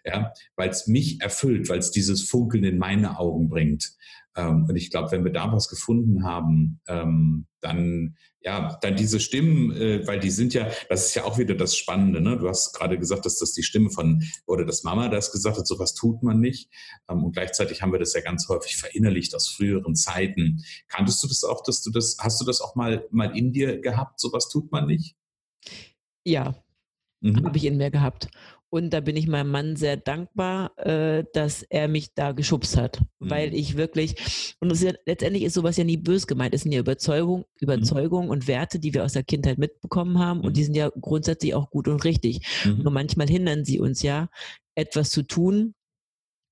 Ja, 0.04 0.32
weil 0.56 0.68
es 0.68 0.88
mich 0.88 1.20
erfüllt, 1.20 1.68
weil 1.68 1.78
es 1.78 1.92
dieses 1.92 2.28
Funkeln 2.28 2.64
in 2.64 2.76
meine 2.76 3.20
Augen 3.20 3.48
bringt. 3.48 3.92
Ähm, 4.36 4.66
und 4.68 4.76
ich 4.76 4.90
glaube, 4.90 5.10
wenn 5.12 5.24
wir 5.24 5.32
da 5.32 5.52
was 5.52 5.68
gefunden 5.68 6.24
haben, 6.24 6.80
ähm, 6.88 7.46
dann 7.60 8.16
ja, 8.42 8.78
dann 8.80 8.96
diese 8.96 9.20
Stimmen, 9.20 9.70
äh, 9.72 10.06
weil 10.06 10.18
die 10.18 10.30
sind 10.30 10.54
ja, 10.54 10.66
das 10.88 11.06
ist 11.06 11.14
ja 11.14 11.24
auch 11.24 11.36
wieder 11.36 11.54
das 11.54 11.76
Spannende. 11.76 12.22
Ne? 12.22 12.38
Du 12.38 12.48
hast 12.48 12.72
gerade 12.72 12.98
gesagt, 12.98 13.26
dass 13.26 13.38
das 13.38 13.52
die 13.52 13.62
Stimme 13.62 13.90
von 13.90 14.22
oder 14.46 14.64
das 14.64 14.82
Mama 14.82 15.08
das 15.08 15.30
gesagt 15.30 15.58
hat, 15.58 15.66
sowas 15.66 15.92
tut 15.92 16.22
man 16.22 16.40
nicht. 16.40 16.70
Ähm, 17.10 17.22
und 17.22 17.32
gleichzeitig 17.32 17.82
haben 17.82 17.92
wir 17.92 17.98
das 17.98 18.14
ja 18.14 18.22
ganz 18.22 18.48
häufig 18.48 18.76
verinnerlicht 18.76 19.34
aus 19.34 19.48
früheren 19.48 19.94
Zeiten. 19.94 20.62
Kanntest 20.88 21.22
du 21.22 21.28
das 21.28 21.44
auch, 21.44 21.62
dass 21.62 21.82
du 21.82 21.90
das, 21.90 22.16
hast 22.18 22.40
du 22.40 22.46
das 22.46 22.62
auch 22.62 22.74
mal 22.76 23.06
mal 23.10 23.36
in 23.36 23.52
dir 23.52 23.78
gehabt? 23.78 24.20
Sowas 24.20 24.48
tut 24.48 24.72
man 24.72 24.86
nicht? 24.86 25.16
Ja, 26.24 26.54
mhm. 27.20 27.44
habe 27.44 27.58
ich 27.58 27.66
in 27.66 27.76
mir 27.76 27.90
gehabt. 27.90 28.28
Und 28.70 28.90
da 28.90 29.00
bin 29.00 29.16
ich 29.16 29.26
meinem 29.26 29.50
Mann 29.50 29.74
sehr 29.74 29.96
dankbar, 29.96 30.78
äh, 30.78 31.24
dass 31.32 31.62
er 31.64 31.88
mich 31.88 32.14
da 32.14 32.30
geschubst 32.30 32.76
hat, 32.76 33.00
mhm. 33.18 33.30
weil 33.30 33.54
ich 33.54 33.76
wirklich, 33.76 34.54
und 34.60 34.80
ja, 34.80 34.92
letztendlich 35.06 35.42
ist 35.42 35.54
sowas 35.54 35.76
ja 35.76 35.82
nie 35.82 35.96
bös 35.96 36.28
gemeint, 36.28 36.54
es 36.54 36.62
sind 36.62 36.72
ja 36.72 36.78
Überzeugung, 36.78 37.44
Überzeugung 37.58 38.26
mhm. 38.26 38.30
und 38.30 38.46
Werte, 38.46 38.78
die 38.78 38.94
wir 38.94 39.04
aus 39.04 39.14
der 39.14 39.24
Kindheit 39.24 39.58
mitbekommen 39.58 40.20
haben 40.20 40.38
mhm. 40.38 40.44
und 40.44 40.56
die 40.56 40.64
sind 40.64 40.74
ja 40.74 40.90
grundsätzlich 41.00 41.54
auch 41.54 41.70
gut 41.70 41.88
und 41.88 42.04
richtig. 42.04 42.46
Mhm. 42.64 42.82
Nur 42.84 42.92
manchmal 42.92 43.28
hindern 43.28 43.64
sie 43.64 43.80
uns 43.80 44.02
ja, 44.02 44.28
etwas 44.76 45.10
zu 45.10 45.22
tun, 45.22 45.74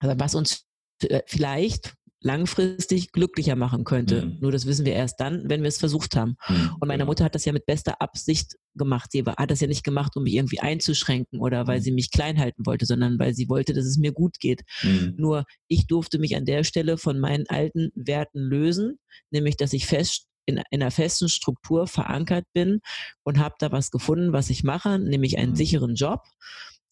was 0.01 0.35
uns 0.35 0.67
äh, 1.05 1.23
vielleicht 1.27 1.95
langfristig 2.21 3.13
glücklicher 3.13 3.55
machen 3.55 3.85
könnte. 3.85 4.27
Mhm. 4.27 4.39
Nur 4.41 4.53
das 4.53 4.67
wissen 4.67 4.85
wir 4.85 4.93
erst 4.93 5.21
dann, 5.21 5.49
wenn 5.49 5.63
wir 5.63 5.69
es 5.69 5.79
versucht 5.79 6.17
haben. 6.17 6.37
Mhm. 6.49 6.77
Und 6.81 6.89
meine. 6.89 7.05
Mutter 7.05 7.25
hat 7.25 7.35
das 7.35 7.45
ja 7.45 7.53
mit 7.53 7.65
bester 7.65 8.03
Absicht 8.03 8.57
gemacht. 8.75 9.13
Sie 9.13 9.23
hat 9.25 9.51
das 9.51 9.61
ja 9.61 9.67
nicht 9.67 9.85
gemacht, 9.85 10.17
um 10.17 10.25
mich 10.25 10.35
irgendwie 10.35 10.61
einzuschränken 10.61 11.41
oder 11.41 11.67
weil 11.67 11.79
mhm. 11.79 11.83
sie 11.83 11.93
mich 11.93 12.11
klein 12.11 12.39
halten 12.39 12.67
wollte, 12.67 12.87
sondern 12.87 13.19
weil 13.19 13.35
sie 13.35 13.49
wollte, 13.49 13.73
dass 13.73 13.87
es 13.87 13.99
mir 13.99 14.13
gut 14.13 14.41
geht. 14.41 14.63
Mhm. 14.83 15.15
Nur 15.17 15.45
ich 15.69 15.87
durfte 15.87 16.19
mich 16.19 16.37
an 16.37 16.45
der 16.45 16.65
Stelle 16.65 16.99
von 16.99 17.19
meinen 17.19 17.47
alten 17.49 17.91
Werten 17.95 18.41
lösen, 18.41 18.99
nämlich 19.31 19.57
dass 19.57 19.73
ich 19.73 19.87
fest 19.87 20.27
in, 20.45 20.61
in 20.71 20.83
einer 20.83 20.91
festen 20.91 21.29
Struktur 21.29 21.87
verankert 21.87 22.47
bin 22.53 22.81
und 23.23 23.39
habe 23.39 23.55
da 23.59 23.71
was 23.71 23.91
gefunden, 23.91 24.33
was 24.33 24.51
ich 24.51 24.65
mache, 24.65 24.99
nämlich 24.99 25.39
einen 25.39 25.53
mhm. 25.53 25.57
sicheren 25.57 25.95
Job 25.95 26.23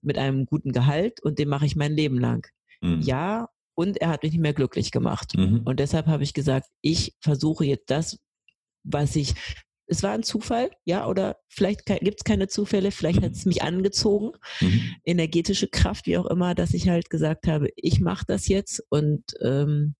mit 0.02 0.18
einem 0.18 0.46
guten 0.46 0.72
Gehalt 0.72 1.22
und 1.22 1.38
den 1.38 1.48
mache 1.48 1.66
ich 1.66 1.74
mein 1.74 1.92
Leben 1.92 2.18
lang. 2.18 2.46
Mhm. 2.80 3.00
Ja, 3.00 3.48
und 3.76 3.98
er 3.98 4.08
hat 4.08 4.22
mich 4.22 4.32
nicht 4.32 4.40
mehr 4.40 4.54
glücklich 4.54 4.90
gemacht. 4.90 5.36
Mhm. 5.36 5.62
Und 5.64 5.78
deshalb 5.78 6.06
habe 6.06 6.24
ich 6.24 6.34
gesagt, 6.34 6.66
ich 6.80 7.14
versuche 7.20 7.64
jetzt 7.64 7.90
das, 7.90 8.18
was 8.82 9.14
ich, 9.14 9.34
es 9.86 10.02
war 10.02 10.12
ein 10.12 10.22
Zufall, 10.22 10.70
ja, 10.84 11.06
oder 11.06 11.36
vielleicht 11.48 11.86
gibt 11.86 12.18
es 12.18 12.24
keine 12.24 12.48
Zufälle, 12.48 12.90
vielleicht 12.90 13.22
hat 13.22 13.32
es 13.32 13.44
mich 13.44 13.62
angezogen, 13.62 14.32
mhm. 14.60 14.96
energetische 15.04 15.68
Kraft, 15.68 16.06
wie 16.06 16.18
auch 16.18 16.26
immer, 16.26 16.54
dass 16.54 16.74
ich 16.74 16.88
halt 16.88 17.10
gesagt 17.10 17.46
habe, 17.46 17.68
ich 17.76 18.00
mache 18.00 18.24
das 18.26 18.48
jetzt 18.48 18.82
und 18.88 19.22
ähm, 19.42 19.94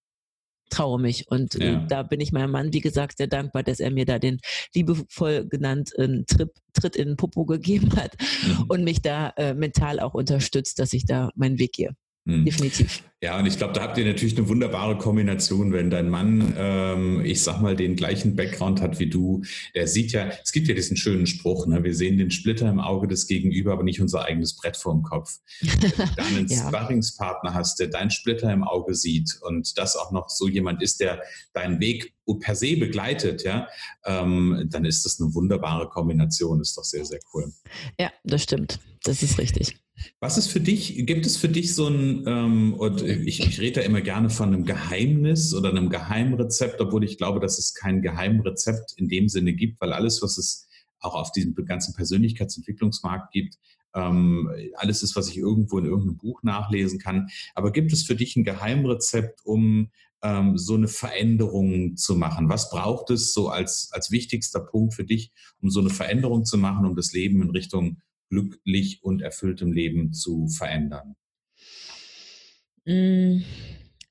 traue 0.71 1.01
mich. 1.01 1.29
Und 1.29 1.61
äh, 1.61 1.73
ja. 1.73 1.87
da 1.87 2.03
bin 2.03 2.21
ich 2.21 2.33
meinem 2.33 2.51
Mann, 2.51 2.73
wie 2.73 2.81
gesagt, 2.81 3.19
sehr 3.19 3.29
dankbar, 3.29 3.63
dass 3.63 3.79
er 3.79 3.91
mir 3.91 4.07
da 4.07 4.19
den 4.19 4.41
liebevoll 4.75 5.47
genannten 5.47 6.25
Trip, 6.27 6.51
Tritt 6.73 6.97
in 6.97 7.09
den 7.09 7.17
Popo 7.17 7.45
gegeben 7.45 7.95
hat 7.97 8.17
mhm. 8.47 8.65
und 8.69 8.85
mich 8.85 9.03
da 9.03 9.31
äh, 9.37 9.55
mental 9.55 10.01
auch 10.01 10.15
unterstützt, 10.15 10.79
dass 10.79 10.93
ich 10.93 11.05
da 11.05 11.31
meinen 11.35 11.59
Weg 11.59 11.73
gehe. 11.73 11.95
Mhm. 12.27 12.45
Definitiv. 12.45 13.05
Ja, 13.23 13.39
und 13.39 13.47
ich 13.47 13.57
glaube, 13.57 13.73
da 13.73 13.83
habt 13.83 13.97
ihr 13.97 14.05
natürlich 14.05 14.37
eine 14.37 14.49
wunderbare 14.49 14.99
Kombination, 14.99 15.73
wenn 15.73 15.91
dein 15.91 16.11
Mann, 16.11 16.55
ähm, 16.59 17.25
ich 17.25 17.43
sag 17.43 17.63
mal, 17.63 17.77
den 17.77 17.95
gleichen 17.97 18.37
Background 18.37 18.83
hat 18.83 18.99
wie 18.99 19.09
du. 19.09 19.43
Der 19.75 19.87
sieht 19.87 20.13
ja, 20.13 20.29
es 20.43 20.53
gibt 20.53 20.69
ja 20.69 20.75
diesen 20.75 20.97
schönen 20.97 21.27
Spruch, 21.27 21.67
ne? 21.67 21.83
wir 21.83 21.95
sehen 21.95 22.19
den 22.19 22.33
Splitter 22.33 22.69
im 22.69 22.81
Auge 22.81 23.07
des 23.07 23.27
Gegenüber, 23.27 23.73
aber 23.73 23.85
nicht 23.85 24.01
unser 24.01 24.25
eigenes 24.25 24.57
Brett 24.57 24.77
vorm 24.77 25.03
Kopf. 25.03 25.39
Wenn 25.61 25.81
du 25.81 25.97
dann 26.17 26.27
einen 26.27 26.47
ja. 26.49 26.69
Sparringspartner 26.69 27.55
hast, 27.55 27.79
der 27.79 27.87
deinen 27.87 28.11
Splitter 28.11 28.53
im 28.53 28.65
Auge 28.65 28.95
sieht 28.95 29.39
und 29.43 29.79
das 29.79 29.97
auch 29.97 30.11
noch 30.11 30.29
so 30.29 30.49
jemand 30.49 30.83
ist, 30.83 31.01
der 31.01 31.23
deinen 31.55 31.81
Weg 31.81 32.13
per 32.41 32.57
se 32.57 32.77
begleitet, 32.77 33.45
ja, 33.45 33.69
ähm, 34.05 34.67
dann 34.71 34.85
ist 34.85 35.05
das 35.05 35.21
eine 35.21 35.33
wunderbare 35.33 35.89
Kombination. 35.89 36.61
Ist 36.61 36.77
doch 36.77 36.85
sehr, 36.85 37.05
sehr 37.05 37.21
cool. 37.33 37.53
Ja, 38.01 38.11
das 38.25 38.43
stimmt. 38.43 38.81
Das 39.07 39.23
ist 39.23 39.39
richtig. 39.39 39.77
Was 40.19 40.37
ist 40.37 40.49
für 40.49 40.61
dich, 40.61 41.07
gibt 41.07 41.27
es 41.27 41.37
für 41.37 41.49
dich 41.49 41.75
so 41.75 41.87
ein, 41.87 42.25
ähm, 42.27 42.75
und 42.75 43.03
ich, 43.03 43.41
ich 43.41 43.61
rede 43.61 43.81
da 43.81 43.87
immer 43.87 44.01
gerne 44.01 44.31
von 44.31 44.53
einem 44.53 44.65
Geheimnis 44.65 45.55
oder 45.55 45.71
einem 45.71 45.91
Geheimrezept, 45.91 46.81
obwohl 46.81 47.05
ich 47.05 47.17
glaube, 47.17 47.39
dass 47.39 47.59
es 47.59 47.73
kein 47.73 48.03
Geheimrezept 48.03 48.95
in 48.97 49.09
dem 49.09 49.29
Sinne 49.29 49.53
gibt, 49.53 49.81
weil 49.81 49.93
alles, 49.93 50.23
was 50.23 50.39
es 50.39 50.69
auch 50.99 51.15
auf 51.15 51.31
diesem 51.31 51.55
ganzen 51.55 51.95
Persönlichkeitsentwicklungsmarkt 51.95 53.33
gibt, 53.33 53.59
ähm, 53.95 54.51
alles 54.75 55.05
ist, 55.05 55.15
was 55.15 55.29
ich 55.29 55.39
irgendwo 55.39 55.79
in 55.79 55.85
irgendeinem 55.85 56.19
Buch 56.19 56.43
nachlesen 56.43 56.99
kann. 56.99 57.29
Aber 57.55 57.71
gibt 57.71 57.93
es 57.93 58.03
für 58.03 58.17
dich 58.17 58.35
ein 58.35 58.45
Geheimrezept, 58.45 59.41
um 59.45 59.91
ähm, 60.23 60.59
so 60.59 60.75
eine 60.75 60.89
Veränderung 60.89 61.97
zu 61.97 62.17
machen? 62.17 62.49
Was 62.49 62.71
braucht 62.71 63.11
es 63.11 63.33
so 63.33 63.49
als, 63.49 63.89
als 63.93 64.11
wichtigster 64.11 64.61
Punkt 64.61 64.95
für 64.95 65.05
dich, 65.05 65.31
um 65.63 65.71
so 65.71 65.79
eine 65.79 65.91
Veränderung 65.91 66.45
zu 66.45 66.59
machen, 66.59 66.85
um 66.85 66.97
das 66.97 67.13
Leben 67.13 67.41
in 67.41 67.51
Richtung 67.51 67.99
glücklich 68.29 69.03
und 69.03 69.23
erfülltem 69.23 69.73
Leben 69.73 70.13
zu 70.13 70.49
verändern? 70.49 71.17
Mm, 72.85 73.43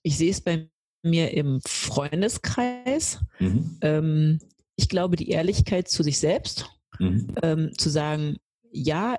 ich 0.04 0.18
sehe 0.18 0.32
es 0.32 0.42
bei 0.42 0.70
mir 1.04 1.32
im 1.32 1.62
Freundeskreis. 1.66 3.20
Mhm. 3.40 3.78
Ähm, 3.82 4.40
ich 4.76 4.90
glaube, 4.90 5.16
die 5.16 5.30
Ehrlichkeit 5.30 5.88
zu 5.88 6.04
sich 6.04 6.18
selbst, 6.18 6.70
mhm. 7.00 7.36
ähm, 7.42 7.72
zu 7.78 7.90
sagen, 7.90 8.38
ja, 8.72 9.18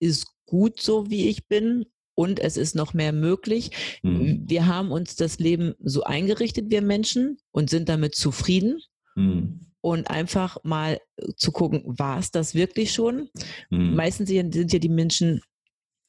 ist 0.00 0.26
gut 0.46 0.80
so, 0.80 1.10
wie 1.10 1.28
ich 1.28 1.46
bin 1.46 1.86
und 2.14 2.40
es 2.40 2.56
ist 2.56 2.74
noch 2.74 2.94
mehr 2.94 3.12
möglich. 3.12 3.70
Mhm. 4.02 4.44
Wir 4.46 4.66
haben 4.66 4.90
uns 4.90 5.16
das 5.16 5.38
Leben 5.38 5.74
so 5.80 6.04
eingerichtet, 6.04 6.70
wir 6.70 6.82
Menschen, 6.82 7.38
und 7.50 7.68
sind 7.68 7.88
damit 7.88 8.14
zufrieden. 8.14 8.80
Mhm 9.14 9.67
und 9.90 10.10
einfach 10.10 10.58
mal 10.64 11.00
äh, 11.16 11.32
zu 11.36 11.52
gucken, 11.52 11.82
war 11.86 12.18
es 12.18 12.30
das 12.30 12.54
wirklich 12.54 12.92
schon? 12.92 13.28
Mhm. 13.70 13.94
Meistens 13.94 14.28
sind 14.28 14.72
ja 14.72 14.78
die 14.78 14.88
Menschen, 14.88 15.40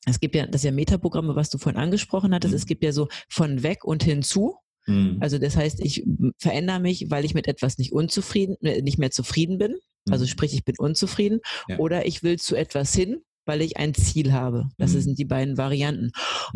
es 0.05 0.19
gibt 0.19 0.35
ja 0.35 0.45
das 0.47 0.63
ja 0.63 0.71
Metaprogramme, 0.71 1.35
was 1.35 1.49
du 1.49 1.57
vorhin 1.57 1.79
angesprochen 1.79 2.33
hattest, 2.33 2.53
mhm. 2.53 2.57
es 2.57 2.65
gibt 2.65 2.83
ja 2.83 2.91
so 2.91 3.07
von 3.29 3.63
weg 3.63 3.83
und 3.83 4.03
hinzu. 4.03 4.55
Mhm. 4.87 5.17
Also 5.19 5.37
das 5.37 5.55
heißt, 5.55 5.79
ich 5.81 6.05
verändere 6.37 6.79
mich, 6.79 7.09
weil 7.09 7.25
ich 7.25 7.33
mit 7.33 7.47
etwas 7.47 7.77
nicht 7.77 7.91
unzufrieden, 7.91 8.55
äh, 8.61 8.81
nicht 8.81 8.97
mehr 8.97 9.11
zufrieden 9.11 9.57
bin. 9.57 9.75
Also 10.09 10.25
mhm. 10.25 10.29
sprich, 10.29 10.53
ich 10.53 10.65
bin 10.65 10.75
unzufrieden. 10.77 11.39
Ja. 11.67 11.77
Oder 11.77 12.05
ich 12.05 12.23
will 12.23 12.39
zu 12.39 12.55
etwas 12.55 12.93
hin, 12.93 13.21
weil 13.45 13.61
ich 13.61 13.77
ein 13.77 13.93
Ziel 13.93 14.31
habe. 14.31 14.69
Das 14.77 14.91
sind 14.91 15.17
die 15.17 15.25
beiden 15.25 15.57
Varianten. 15.57 16.11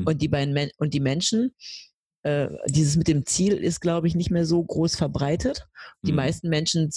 Und 0.06 0.22
die 0.22 0.28
beiden 0.28 0.54
Men 0.54 0.70
und 0.78 0.94
die 0.94 1.00
Menschen, 1.00 1.54
äh, 2.24 2.50
dieses 2.68 2.96
mit 2.96 3.08
dem 3.08 3.26
Ziel 3.26 3.54
ist, 3.54 3.82
glaube 3.82 4.08
ich, 4.08 4.16
nicht 4.16 4.32
mehr 4.32 4.46
so 4.46 4.64
groß 4.64 4.96
verbreitet. 4.96 5.68
Die 6.04 6.12
mhm. 6.12 6.18
meisten 6.18 6.50
Menschen 6.50 6.90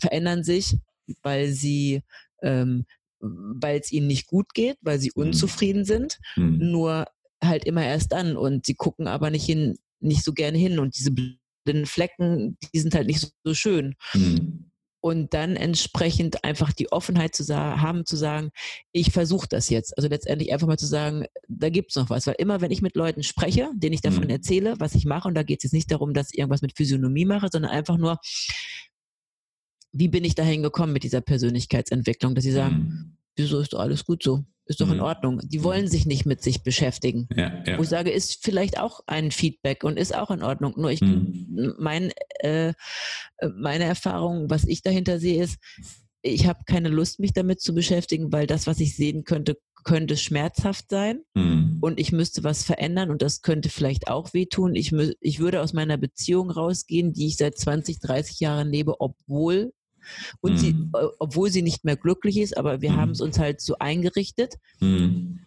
verändern 0.00 0.44
sich, 0.44 0.78
weil 1.22 1.52
sie, 1.52 2.02
ähm, 2.42 2.84
weil 3.20 3.80
es 3.80 3.92
ihnen 3.92 4.08
nicht 4.08 4.26
gut 4.26 4.54
geht, 4.54 4.76
weil 4.80 4.98
sie 4.98 5.12
mhm. 5.14 5.22
unzufrieden 5.22 5.84
sind, 5.84 6.18
mhm. 6.36 6.58
nur 6.70 7.06
halt 7.42 7.64
immer 7.64 7.84
erst 7.84 8.12
an 8.12 8.36
und 8.36 8.66
sie 8.66 8.74
gucken 8.74 9.06
aber 9.06 9.30
nicht 9.30 9.44
hin, 9.44 9.78
nicht 10.00 10.24
so 10.24 10.32
gerne 10.32 10.58
hin 10.58 10.78
und 10.78 10.96
diese 10.96 11.12
blinden 11.12 11.86
Flecken, 11.86 12.56
die 12.72 12.78
sind 12.78 12.94
halt 12.94 13.06
nicht 13.06 13.20
so, 13.20 13.28
so 13.44 13.54
schön. 13.54 13.94
Mhm 14.14 14.71
und 15.02 15.34
dann 15.34 15.56
entsprechend 15.56 16.44
einfach 16.44 16.72
die 16.72 16.92
Offenheit 16.92 17.34
zu 17.34 17.44
haben, 17.54 18.06
zu 18.06 18.16
sagen, 18.16 18.50
ich 18.92 19.10
versuche 19.10 19.48
das 19.48 19.68
jetzt. 19.68 19.98
Also 19.98 20.08
letztendlich 20.08 20.52
einfach 20.52 20.68
mal 20.68 20.78
zu 20.78 20.86
sagen, 20.86 21.26
da 21.48 21.70
gibt's 21.70 21.96
noch 21.96 22.08
was. 22.08 22.28
Weil 22.28 22.36
immer, 22.38 22.60
wenn 22.60 22.70
ich 22.70 22.82
mit 22.82 22.94
Leuten 22.94 23.24
spreche, 23.24 23.68
denen 23.74 23.94
ich 23.94 24.00
davon 24.00 24.24
mhm. 24.24 24.30
erzähle, 24.30 24.76
was 24.78 24.94
ich 24.94 25.04
mache, 25.04 25.26
und 25.26 25.34
da 25.34 25.42
geht 25.42 25.58
es 25.58 25.64
jetzt 25.64 25.72
nicht 25.72 25.90
darum, 25.90 26.14
dass 26.14 26.32
ich 26.32 26.38
irgendwas 26.38 26.62
mit 26.62 26.76
Physiognomie 26.76 27.24
mache, 27.24 27.48
sondern 27.50 27.72
einfach 27.72 27.98
nur, 27.98 28.18
wie 29.90 30.08
bin 30.08 30.24
ich 30.24 30.36
dahin 30.36 30.62
gekommen 30.62 30.92
mit 30.92 31.02
dieser 31.02 31.20
Persönlichkeitsentwicklung, 31.20 32.36
dass 32.36 32.44
sie 32.44 32.52
sagen, 32.52 32.76
mhm. 32.76 33.16
wieso 33.34 33.58
ist 33.58 33.72
doch 33.72 33.80
alles 33.80 34.04
gut 34.04 34.22
so? 34.22 34.44
Ist 34.66 34.80
doch 34.80 34.90
in 34.90 34.98
mhm. 34.98 35.02
Ordnung. 35.02 35.40
Die 35.44 35.58
mhm. 35.58 35.64
wollen 35.64 35.88
sich 35.88 36.06
nicht 36.06 36.24
mit 36.24 36.42
sich 36.42 36.62
beschäftigen. 36.62 37.28
Ja, 37.34 37.62
ja. 37.66 37.78
Wo 37.78 37.82
ich 37.82 37.88
sage, 37.88 38.10
ist 38.10 38.44
vielleicht 38.44 38.78
auch 38.78 39.00
ein 39.06 39.30
Feedback 39.30 39.82
und 39.82 39.98
ist 39.98 40.14
auch 40.14 40.30
in 40.30 40.42
Ordnung. 40.42 40.74
Nur 40.76 40.90
ich, 40.90 41.00
mhm. 41.00 41.74
mein, 41.78 42.12
äh, 42.40 42.72
meine 43.56 43.84
Erfahrung, 43.84 44.50
was 44.50 44.64
ich 44.64 44.82
dahinter 44.82 45.18
sehe, 45.18 45.42
ist, 45.42 45.58
ich 46.22 46.46
habe 46.46 46.60
keine 46.66 46.88
Lust, 46.88 47.18
mich 47.18 47.32
damit 47.32 47.60
zu 47.60 47.74
beschäftigen, 47.74 48.32
weil 48.32 48.46
das, 48.46 48.68
was 48.68 48.78
ich 48.78 48.94
sehen 48.94 49.24
könnte, 49.24 49.58
könnte 49.84 50.16
schmerzhaft 50.16 50.86
sein 50.90 51.22
mhm. 51.34 51.78
und 51.80 51.98
ich 51.98 52.12
müsste 52.12 52.44
was 52.44 52.62
verändern 52.62 53.10
und 53.10 53.20
das 53.20 53.42
könnte 53.42 53.68
vielleicht 53.68 54.08
auch 54.08 54.32
wehtun. 54.32 54.76
Ich, 54.76 54.92
ich 55.20 55.40
würde 55.40 55.60
aus 55.60 55.72
meiner 55.72 55.96
Beziehung 55.96 56.50
rausgehen, 56.50 57.12
die 57.12 57.26
ich 57.26 57.36
seit 57.36 57.58
20, 57.58 57.98
30 57.98 58.38
Jahren 58.38 58.70
lebe, 58.70 59.00
obwohl 59.00 59.72
und 60.40 60.52
mhm. 60.52 60.56
sie, 60.58 60.76
obwohl 61.18 61.50
sie 61.50 61.62
nicht 61.62 61.84
mehr 61.84 61.96
glücklich 61.96 62.38
ist, 62.38 62.56
aber 62.56 62.80
wir 62.80 62.92
mhm. 62.92 62.96
haben 62.96 63.10
es 63.12 63.20
uns 63.20 63.38
halt 63.38 63.60
so 63.60 63.76
eingerichtet. 63.78 64.54
Mhm. 64.80 65.40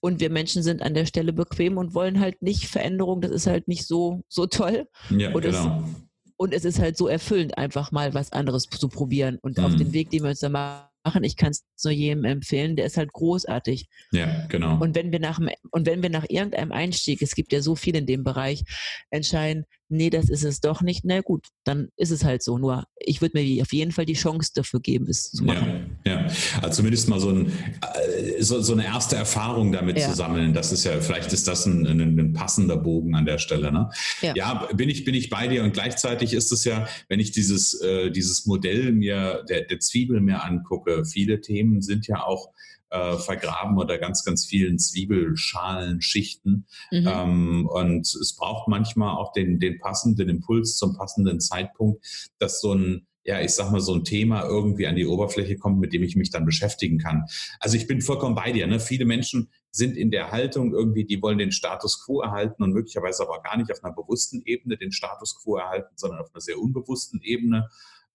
Und 0.00 0.20
wir 0.20 0.30
Menschen 0.30 0.64
sind 0.64 0.82
an 0.82 0.94
der 0.94 1.06
Stelle 1.06 1.32
bequem 1.32 1.76
und 1.76 1.94
wollen 1.94 2.18
halt 2.18 2.42
nicht 2.42 2.66
Veränderung. 2.66 3.20
Das 3.20 3.30
ist 3.30 3.46
halt 3.46 3.68
nicht 3.68 3.86
so, 3.86 4.22
so 4.28 4.46
toll. 4.46 4.88
Ja, 5.10 5.32
und 5.32 5.42
genau. 5.42 5.78
Es, 5.78 6.02
und 6.36 6.54
es 6.54 6.64
ist 6.64 6.80
halt 6.80 6.96
so 6.96 7.06
erfüllend, 7.06 7.56
einfach 7.56 7.92
mal 7.92 8.12
was 8.12 8.32
anderes 8.32 8.64
zu 8.64 8.88
probieren. 8.88 9.38
Und 9.40 9.60
auf 9.60 9.76
den 9.76 9.88
mhm. 9.88 9.92
Weg, 9.92 10.10
den 10.10 10.24
wir 10.24 10.30
uns 10.30 10.40
da 10.40 10.48
machen, 10.48 10.88
machen. 11.04 11.24
Ich 11.24 11.36
kann 11.36 11.50
es 11.50 11.64
nur 11.84 11.92
jedem 11.92 12.24
empfehlen. 12.24 12.76
Der 12.76 12.86
ist 12.86 12.96
halt 12.96 13.12
großartig. 13.12 13.88
Ja, 14.12 14.46
genau. 14.46 14.80
Und 14.80 14.94
wenn 14.94 15.12
wir 15.12 15.20
nach 15.20 15.40
und 15.70 15.86
wenn 15.86 16.02
wir 16.02 16.10
nach 16.10 16.26
irgendeinem 16.28 16.72
Einstieg, 16.72 17.22
es 17.22 17.34
gibt 17.34 17.52
ja 17.52 17.60
so 17.60 17.76
viel 17.76 17.96
in 17.96 18.06
dem 18.06 18.24
Bereich, 18.24 18.64
entscheiden, 19.10 19.64
nee, 19.92 20.10
das 20.10 20.28
ist 20.28 20.44
es 20.44 20.60
doch 20.60 20.82
nicht, 20.82 21.04
na 21.04 21.20
gut, 21.20 21.48
dann 21.64 21.88
ist 21.96 22.10
es 22.10 22.24
halt 22.24 22.42
so. 22.42 22.58
Nur 22.58 22.84
ich 22.98 23.20
würde 23.20 23.38
mir 23.38 23.62
auf 23.62 23.72
jeden 23.72 23.92
Fall 23.92 24.06
die 24.06 24.14
Chance 24.14 24.52
dafür 24.54 24.80
geben, 24.80 25.06
es 25.08 25.30
zu 25.30 25.44
machen. 25.44 25.98
Ja, 26.04 26.22
ja. 26.22 26.26
Also 26.60 26.76
zumindest 26.76 27.08
mal 27.08 27.20
so, 27.20 27.30
ein, 27.30 27.46
äh, 27.48 28.42
so, 28.42 28.60
so 28.60 28.72
eine 28.72 28.84
erste 28.84 29.16
Erfahrung 29.16 29.72
damit 29.72 29.98
ja. 29.98 30.08
zu 30.08 30.16
sammeln. 30.16 30.54
Das 30.54 30.72
ist 30.72 30.84
ja, 30.84 31.00
vielleicht 31.00 31.32
ist 31.32 31.46
das 31.46 31.66
ein, 31.66 31.86
ein, 31.86 32.18
ein 32.18 32.32
passender 32.32 32.76
Bogen 32.76 33.14
an 33.14 33.24
der 33.24 33.38
Stelle. 33.38 33.72
Ne? 33.72 33.90
Ja. 34.20 34.34
ja, 34.34 34.68
bin 34.74 34.88
ich, 34.88 35.04
bin 35.04 35.14
ich 35.14 35.30
bei 35.30 35.46
dir 35.48 35.62
und 35.62 35.72
gleichzeitig 35.72 36.32
ist 36.32 36.50
es 36.52 36.64
ja, 36.64 36.88
wenn 37.08 37.20
ich 37.20 37.32
dieses, 37.32 37.80
äh, 37.80 38.10
dieses 38.10 38.46
Modell 38.46 38.92
mir, 38.92 39.44
der, 39.48 39.62
der 39.62 39.78
Zwiebel 39.78 40.20
mir 40.20 40.42
angucke, 40.42 41.04
viele 41.04 41.40
Themen 41.40 41.82
sind 41.82 42.06
ja 42.06 42.22
auch 42.24 42.50
äh, 42.92 43.16
vergraben 43.16 43.78
unter 43.78 43.98
ganz, 43.98 44.24
ganz 44.24 44.44
vielen 44.44 44.78
Zwiebelschalen-Schichten. 44.78 46.66
Mhm. 46.90 47.08
Ähm, 47.08 47.66
und 47.66 48.06
es 48.06 48.36
braucht 48.36 48.68
manchmal 48.68 49.16
auch 49.16 49.32
den, 49.32 49.58
den 49.58 49.78
passenden 49.78 50.28
Impuls 50.28 50.76
zum 50.76 50.96
passenden 50.96 51.40
Zeitpunkt, 51.40 52.04
dass 52.38 52.60
so 52.60 52.74
ein 52.74 53.06
ja, 53.24 53.40
ich 53.40 53.52
sag 53.52 53.70
mal, 53.70 53.80
so 53.80 53.94
ein 53.94 54.02
Thema 54.02 54.44
irgendwie 54.44 54.88
an 54.88 54.96
die 54.96 55.06
Oberfläche 55.06 55.56
kommt, 55.56 55.78
mit 55.78 55.92
dem 55.92 56.02
ich 56.02 56.16
mich 56.16 56.30
dann 56.30 56.44
beschäftigen 56.44 56.98
kann. 56.98 57.24
Also 57.60 57.76
ich 57.76 57.86
bin 57.86 58.00
vollkommen 58.00 58.34
bei 58.34 58.50
dir. 58.50 58.66
Ne? 58.66 58.80
Viele 58.80 59.04
Menschen 59.04 59.48
sind 59.70 59.96
in 59.96 60.10
der 60.10 60.32
Haltung 60.32 60.74
irgendwie, 60.74 61.04
die 61.04 61.22
wollen 61.22 61.38
den 61.38 61.52
Status 61.52 62.04
quo 62.04 62.20
erhalten 62.20 62.64
und 62.64 62.72
möglicherweise 62.72 63.22
aber 63.22 63.40
gar 63.40 63.56
nicht 63.56 63.70
auf 63.70 63.82
einer 63.84 63.94
bewussten 63.94 64.42
Ebene 64.44 64.76
den 64.76 64.90
Status 64.90 65.40
quo 65.40 65.56
erhalten, 65.56 65.94
sondern 65.94 66.18
auf 66.18 66.34
einer 66.34 66.40
sehr 66.40 66.58
unbewussten 66.58 67.20
Ebene. 67.22 67.68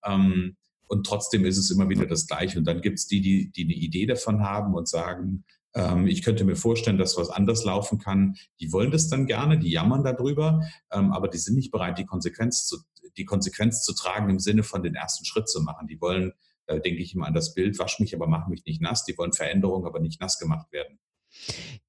Ähm, 0.04 0.58
und 0.88 1.06
trotzdem 1.06 1.46
ist 1.46 1.58
es 1.58 1.70
immer 1.70 1.90
wieder 1.90 2.06
das 2.06 2.28
Gleiche. 2.28 2.60
Und 2.60 2.66
dann 2.66 2.82
gibt 2.82 3.00
es 3.00 3.08
die, 3.08 3.22
die, 3.22 3.52
die 3.52 3.64
eine 3.64 3.74
Idee 3.74 4.06
davon 4.06 4.42
haben 4.42 4.74
und 4.74 4.88
sagen, 4.88 5.44
ähm, 5.74 6.08
ich 6.08 6.24
könnte 6.24 6.44
mir 6.44 6.56
vorstellen, 6.56 6.98
dass 6.98 7.18
was 7.18 7.30
anders 7.30 7.64
laufen 7.64 8.00
kann. 8.00 8.36
Die 8.60 8.72
wollen 8.72 8.92
das 8.92 9.10
dann 9.10 9.28
gerne, 9.28 9.60
die 9.60 9.70
jammern 9.70 10.04
darüber, 10.04 10.62
ähm, 10.92 11.12
aber 11.12 11.28
die 11.28 11.38
sind 11.38 11.56
nicht 11.56 11.72
bereit, 11.72 11.98
die 11.98 12.06
Konsequenz 12.06 12.66
zu, 12.66 12.78
die 13.18 13.26
Konsequenz 13.26 13.84
zu 13.84 13.94
tragen 13.94 14.30
im 14.30 14.40
Sinne 14.40 14.64
von 14.64 14.82
den 14.84 14.96
ersten 14.96 15.26
Schritt 15.26 15.50
zu 15.50 15.62
machen. 15.62 15.88
Die 15.88 16.00
wollen, 16.02 16.34
da 16.66 16.80
denke 16.80 17.02
ich 17.02 17.14
immer 17.14 17.28
an 17.28 17.34
das 17.34 17.54
Bild, 17.54 17.78
wasch 17.80 18.00
mich, 18.00 18.16
aber 18.16 18.28
mach 18.28 18.48
mich 18.48 18.66
nicht 18.66 18.82
nass. 18.82 19.06
Die 19.06 19.18
wollen 19.18 19.34
Veränderungen, 19.34 19.86
aber 19.86 20.00
nicht 20.00 20.22
nass 20.22 20.40
gemacht 20.40 20.72
werden. 20.72 21.00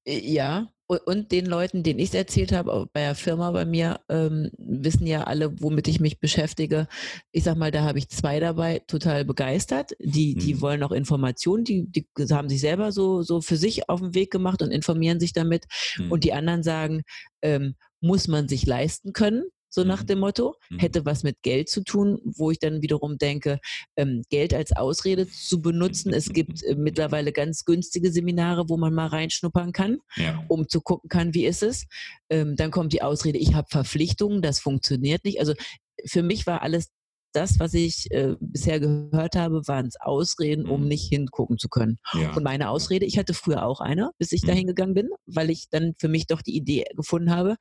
Äh, 0.05 0.19
ja, 0.19 0.71
und 0.97 1.31
den 1.31 1.45
Leuten, 1.45 1.83
denen 1.83 1.99
ich 1.99 2.09
es 2.09 2.15
erzählt 2.15 2.51
habe, 2.51 2.87
bei 2.91 3.01
der 3.01 3.13
Firma 3.13 3.51
bei 3.51 3.63
mir, 3.63 3.99
ähm, 4.09 4.49
wissen 4.57 5.05
ja 5.05 5.25
alle, 5.25 5.61
womit 5.61 5.87
ich 5.87 5.99
mich 5.99 6.19
beschäftige. 6.19 6.87
Ich 7.31 7.43
sag 7.43 7.57
mal, 7.57 7.69
da 7.69 7.83
habe 7.83 7.99
ich 7.99 8.09
zwei 8.09 8.39
dabei, 8.39 8.81
total 8.87 9.23
begeistert. 9.23 9.91
Die, 9.99 10.33
die 10.33 10.55
mhm. 10.55 10.61
wollen 10.61 10.83
auch 10.83 10.91
Informationen, 10.91 11.63
die, 11.63 11.85
die 11.87 12.07
haben 12.31 12.49
sich 12.49 12.59
selber 12.59 12.91
so, 12.91 13.21
so 13.21 13.39
für 13.39 13.55
sich 13.55 13.87
auf 13.87 13.99
den 13.99 14.15
Weg 14.15 14.31
gemacht 14.31 14.63
und 14.63 14.71
informieren 14.71 15.19
sich 15.19 15.31
damit. 15.31 15.65
Mhm. 15.97 16.11
Und 16.11 16.23
die 16.23 16.33
anderen 16.33 16.63
sagen, 16.63 17.03
ähm, 17.43 17.75
muss 18.01 18.27
man 18.27 18.47
sich 18.47 18.65
leisten 18.65 19.13
können. 19.13 19.43
So 19.69 19.83
nach 19.83 20.03
mhm. 20.03 20.07
dem 20.07 20.19
Motto, 20.19 20.55
mhm. 20.69 20.79
hätte 20.79 21.05
was 21.05 21.23
mit 21.23 21.41
Geld 21.41 21.69
zu 21.69 21.83
tun, 21.83 22.19
wo 22.23 22.51
ich 22.51 22.59
dann 22.59 22.81
wiederum 22.81 23.17
denke, 23.17 23.59
ähm, 23.95 24.23
Geld 24.29 24.53
als 24.53 24.75
Ausrede 24.75 25.27
zu 25.27 25.61
benutzen. 25.61 26.13
Es 26.13 26.29
gibt 26.29 26.63
äh, 26.63 26.75
mittlerweile 26.75 27.31
ganz 27.31 27.65
günstige 27.65 28.11
Seminare, 28.11 28.69
wo 28.69 28.77
man 28.77 28.93
mal 28.93 29.07
reinschnuppern 29.07 29.71
kann, 29.71 29.99
ja. 30.15 30.43
um 30.47 30.67
zu 30.67 30.81
gucken 30.81 31.09
kann, 31.09 31.33
wie 31.33 31.45
ist 31.45 31.63
es. 31.63 31.85
Ähm, 32.29 32.55
dann 32.55 32.71
kommt 32.71 32.93
die 32.93 33.01
Ausrede, 33.01 33.37
ich 33.37 33.53
habe 33.53 33.67
Verpflichtungen, 33.69 34.41
das 34.41 34.59
funktioniert 34.59 35.23
nicht. 35.23 35.39
Also 35.39 35.53
für 36.05 36.23
mich 36.23 36.47
war 36.47 36.61
alles 36.61 36.89
das, 37.33 37.59
was 37.59 37.73
ich 37.73 38.07
äh, 38.11 38.35
bisher 38.39 38.79
gehört 38.79 39.35
habe, 39.35 39.67
waren 39.67 39.87
es 39.87 39.99
Ausreden, 39.99 40.67
um 40.67 40.81
mhm. 40.81 40.87
nicht 40.87 41.07
hingucken 41.07 41.57
zu 41.57 41.69
können. 41.69 41.97
Ja. 42.13 42.33
Und 42.35 42.43
meine 42.43 42.69
Ausrede, 42.69 43.05
ich 43.05 43.17
hatte 43.17 43.33
früher 43.33 43.65
auch 43.65 43.81
eine, 43.81 44.11
bis 44.17 44.31
ich 44.31 44.43
mhm. 44.43 44.47
dahin 44.47 44.67
gegangen 44.67 44.93
bin, 44.93 45.09
weil 45.25 45.49
ich 45.49 45.69
dann 45.69 45.93
für 45.99 46.07
mich 46.07 46.27
doch 46.27 46.41
die 46.41 46.55
Idee 46.55 46.85
gefunden 46.95 47.31
habe. 47.31 47.55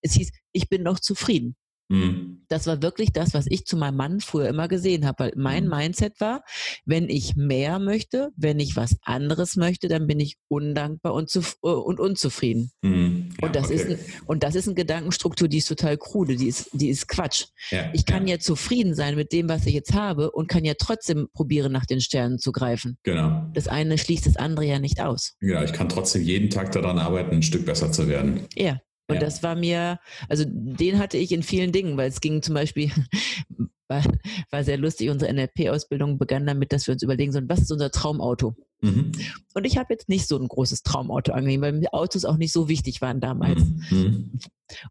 Es 0.00 0.12
hieß, 0.12 0.30
ich 0.52 0.68
bin 0.68 0.82
noch 0.82 1.00
zufrieden. 1.00 1.56
Mhm. 1.88 2.42
Das 2.48 2.66
war 2.66 2.82
wirklich 2.82 3.12
das, 3.12 3.34
was 3.34 3.46
ich 3.48 3.64
zu 3.64 3.76
meinem 3.76 3.96
Mann 3.96 4.20
früher 4.20 4.48
immer 4.48 4.68
gesehen 4.68 5.06
habe, 5.06 5.24
weil 5.24 5.32
mein 5.36 5.64
mhm. 5.64 5.70
Mindset 5.70 6.20
war, 6.20 6.44
wenn 6.84 7.08
ich 7.08 7.36
mehr 7.36 7.78
möchte, 7.78 8.30
wenn 8.36 8.60
ich 8.60 8.76
was 8.76 8.96
anderes 9.02 9.56
möchte, 9.56 9.88
dann 9.88 10.06
bin 10.06 10.20
ich 10.20 10.36
undankbar 10.48 11.14
und, 11.14 11.34
äh, 11.34 11.66
und 11.68 12.00
unzufrieden. 12.00 12.70
Mhm. 12.82 13.30
Ja, 13.40 13.46
und, 13.46 13.56
das 13.56 13.66
okay. 13.66 13.74
ist 13.74 13.88
ein, 13.88 13.98
und 14.26 14.42
das 14.42 14.54
ist 14.54 14.68
eine 14.68 14.74
Gedankenstruktur, 14.74 15.48
die 15.48 15.58
ist 15.58 15.68
total 15.68 15.96
krude, 15.96 16.36
die 16.36 16.46
ist, 16.46 16.70
die 16.72 16.88
ist 16.88 17.08
Quatsch. 17.08 17.46
Ja, 17.70 17.90
ich 17.92 18.06
kann 18.06 18.26
ja. 18.26 18.34
ja 18.34 18.40
zufrieden 18.40 18.94
sein 18.94 19.16
mit 19.16 19.32
dem, 19.32 19.48
was 19.48 19.66
ich 19.66 19.74
jetzt 19.74 19.92
habe 19.92 20.30
und 20.30 20.48
kann 20.48 20.64
ja 20.64 20.74
trotzdem 20.78 21.28
probieren, 21.32 21.72
nach 21.72 21.86
den 21.86 22.00
Sternen 22.00 22.38
zu 22.38 22.52
greifen. 22.52 22.98
Genau. 23.02 23.46
Das 23.52 23.68
eine 23.68 23.98
schließt 23.98 24.26
das 24.26 24.36
andere 24.36 24.66
ja 24.66 24.78
nicht 24.78 25.00
aus. 25.00 25.34
Ja, 25.40 25.64
ich 25.64 25.72
kann 25.72 25.88
trotzdem 25.88 26.22
jeden 26.22 26.50
Tag 26.50 26.72
daran 26.72 26.98
arbeiten, 26.98 27.34
ein 27.34 27.42
Stück 27.42 27.66
besser 27.66 27.90
zu 27.92 28.08
werden. 28.08 28.46
Ja, 28.54 28.80
und 29.08 29.16
ja. 29.16 29.20
das 29.20 29.42
war 29.42 29.54
mir, 29.54 29.98
also 30.28 30.44
den 30.46 30.98
hatte 30.98 31.16
ich 31.16 31.32
in 31.32 31.42
vielen 31.42 31.72
Dingen, 31.72 31.96
weil 31.96 32.08
es 32.08 32.20
ging 32.20 32.42
zum 32.42 32.54
Beispiel, 32.54 32.90
war, 33.88 34.02
war 34.50 34.64
sehr 34.64 34.78
lustig, 34.78 35.10
unsere 35.10 35.32
NLP-Ausbildung 35.32 36.18
begann 36.18 36.46
damit, 36.46 36.72
dass 36.72 36.86
wir 36.86 36.92
uns 36.92 37.02
überlegen 37.02 37.32
sollen, 37.32 37.48
was 37.48 37.60
ist 37.60 37.70
unser 37.70 37.90
Traumauto? 37.90 38.56
Mhm. 38.80 39.12
Und 39.54 39.64
ich 39.64 39.78
habe 39.78 39.94
jetzt 39.94 40.08
nicht 40.08 40.26
so 40.26 40.38
ein 40.38 40.48
großes 40.48 40.82
Traumauto 40.82 41.32
angegeben, 41.32 41.62
weil 41.62 41.72
mir 41.72 41.94
Autos 41.94 42.24
auch 42.24 42.36
nicht 42.36 42.52
so 42.52 42.68
wichtig 42.68 43.00
waren 43.00 43.20
damals. 43.20 43.62
Mhm. 43.90 44.38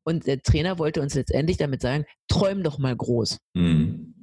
Und 0.04 0.25
der 0.25 0.41
Trainer 0.41 0.80
wollte 0.80 1.01
uns 1.01 1.13
letztendlich 1.13 1.58
damit 1.58 1.82
sagen, 1.82 2.06
träum 2.28 2.63
doch 2.63 2.80
mal 2.80 2.95
groß. 2.95 3.38
Mhm 3.54 4.14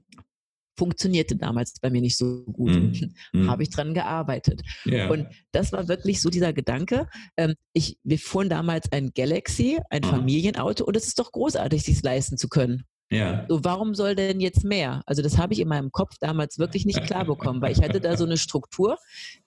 funktionierte 0.77 1.37
damals 1.37 1.75
bei 1.81 1.91
mir 1.91 2.01
nicht 2.01 2.17
so 2.17 2.45
gut. 2.45 2.71
Mhm. 2.71 3.15
mhm. 3.33 3.51
Habe 3.51 3.63
ich 3.63 3.71
dran 3.71 3.95
gearbeitet. 3.95 4.63
Ja. 4.85 5.09
Und 5.11 5.27
das 5.53 5.73
war 5.73 5.89
wirklich 5.89 6.21
so 6.21 6.31
dieser 6.31 6.53
Gedanke. 6.53 7.09
Ähm, 7.37 7.55
ich, 7.73 7.99
wir 8.03 8.19
fuhren 8.19 8.49
damals 8.49 8.91
ein 8.93 9.13
Galaxy, 9.15 9.79
ein 9.91 10.03
mhm. 10.03 10.07
Familienauto, 10.07 10.85
und 10.85 10.97
es 10.97 11.07
ist 11.07 11.19
doch 11.19 11.33
großartig, 11.33 11.83
sich 11.83 12.03
leisten 12.03 12.39
zu 12.39 12.49
können. 12.49 12.85
Ja. 13.13 13.45
So, 13.47 13.63
warum 13.63 13.95
soll 13.95 14.15
denn 14.15 14.41
jetzt 14.41 14.65
mehr? 14.65 15.03
Also 15.05 15.21
das 15.21 15.37
habe 15.37 15.53
ich 15.53 15.61
in 15.61 15.69
meinem 15.69 15.93
Kopf 15.93 16.17
damals 16.19 16.59
wirklich 16.59 16.87
nicht 16.87 17.05
klar 17.05 17.27
bekommen, 17.27 17.61
weil 17.61 17.73
ich 17.73 17.83
hatte 17.83 18.01
da 18.01 18.17
so 18.17 18.25
eine 18.25 18.39
Struktur. 18.39 18.97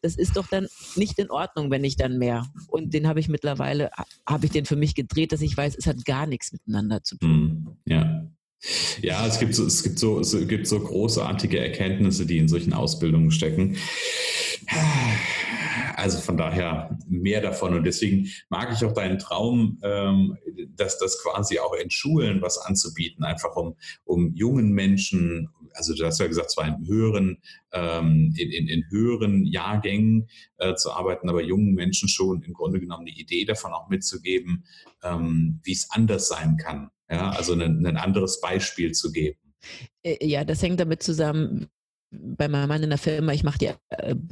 Das 0.01 0.15
ist 0.15 0.37
doch 0.37 0.47
dann 0.47 0.67
nicht 0.95 1.17
in 1.17 1.31
Ordnung, 1.31 1.71
wenn 1.71 1.83
ich 1.83 1.97
dann 1.97 2.19
mehr. 2.19 2.45
Und 2.67 2.93
den 2.93 3.07
habe 3.07 3.19
ich 3.19 3.27
mittlerweile, 3.27 3.89
habe 4.29 4.45
ich 4.45 4.51
den 4.51 4.65
für 4.65 4.75
mich 4.75 4.93
gedreht, 4.93 5.31
dass 5.31 5.41
ich 5.41 5.57
weiß, 5.57 5.75
es 5.77 5.87
hat 5.87 6.05
gar 6.05 6.27
nichts 6.27 6.51
miteinander 6.51 7.03
zu 7.03 7.17
tun. 7.17 7.31
Mhm. 7.31 7.77
Ja. 7.85 8.27
Ja, 9.01 9.27
es 9.27 9.39
gibt 9.39 9.53
so, 9.55 9.65
es 9.65 9.83
gibt 9.83 9.99
so, 9.99 10.19
es 10.19 10.47
gibt 10.47 10.67
so 10.67 10.79
großartige 10.79 11.59
Erkenntnisse, 11.59 12.25
die 12.25 12.37
in 12.37 12.47
solchen 12.47 12.73
Ausbildungen 12.73 13.31
stecken. 13.31 13.77
Also 15.95 16.19
von 16.19 16.37
daher 16.37 16.97
mehr 17.07 17.41
davon. 17.41 17.73
Und 17.73 17.83
deswegen 17.83 18.29
mag 18.49 18.71
ich 18.73 18.83
auch 18.85 18.93
deinen 18.93 19.19
Traum, 19.19 19.79
ähm, 19.83 20.37
dass 20.75 20.97
das 20.99 21.21
quasi 21.21 21.59
auch 21.59 21.73
in 21.73 21.89
Schulen 21.89 22.41
was 22.41 22.57
anzubieten, 22.57 23.23
einfach 23.23 23.55
um, 23.55 23.75
um 24.03 24.33
jungen 24.33 24.71
Menschen, 24.71 25.49
also 25.73 25.93
du 25.93 26.05
hast 26.05 26.19
ja 26.19 26.27
gesagt, 26.27 26.51
zwar 26.51 26.67
in 26.67 26.87
höheren, 26.87 27.37
ähm, 27.71 28.33
in, 28.37 28.51
in, 28.51 28.67
in 28.67 28.85
höheren 28.89 29.45
Jahrgängen 29.45 30.27
äh, 30.57 30.75
zu 30.75 30.91
arbeiten, 30.91 31.29
aber 31.29 31.41
jungen 31.41 31.73
Menschen 31.73 32.09
schon 32.09 32.41
im 32.43 32.53
Grunde 32.53 32.79
genommen 32.79 33.07
eine 33.07 33.17
Idee 33.17 33.45
davon 33.45 33.73
auch 33.73 33.89
mitzugeben, 33.89 34.65
ähm, 35.03 35.59
wie 35.63 35.73
es 35.73 35.89
anders 35.91 36.27
sein 36.27 36.57
kann. 36.57 36.89
Ja, 37.09 37.29
also 37.29 37.53
ein, 37.53 37.85
ein 37.85 37.97
anderes 37.97 38.41
Beispiel 38.41 38.91
zu 38.91 39.11
geben. 39.11 39.39
Äh, 40.03 40.25
ja, 40.25 40.43
das 40.43 40.61
hängt 40.61 40.79
damit 40.79 41.03
zusammen, 41.03 41.67
bei 42.11 42.47
meinem 42.47 42.69
Mann 42.69 42.83
in 42.83 42.89
der 42.89 42.97
Firma, 42.97 43.33
ich 43.33 43.43
mache 43.43 43.57
die 43.57 43.69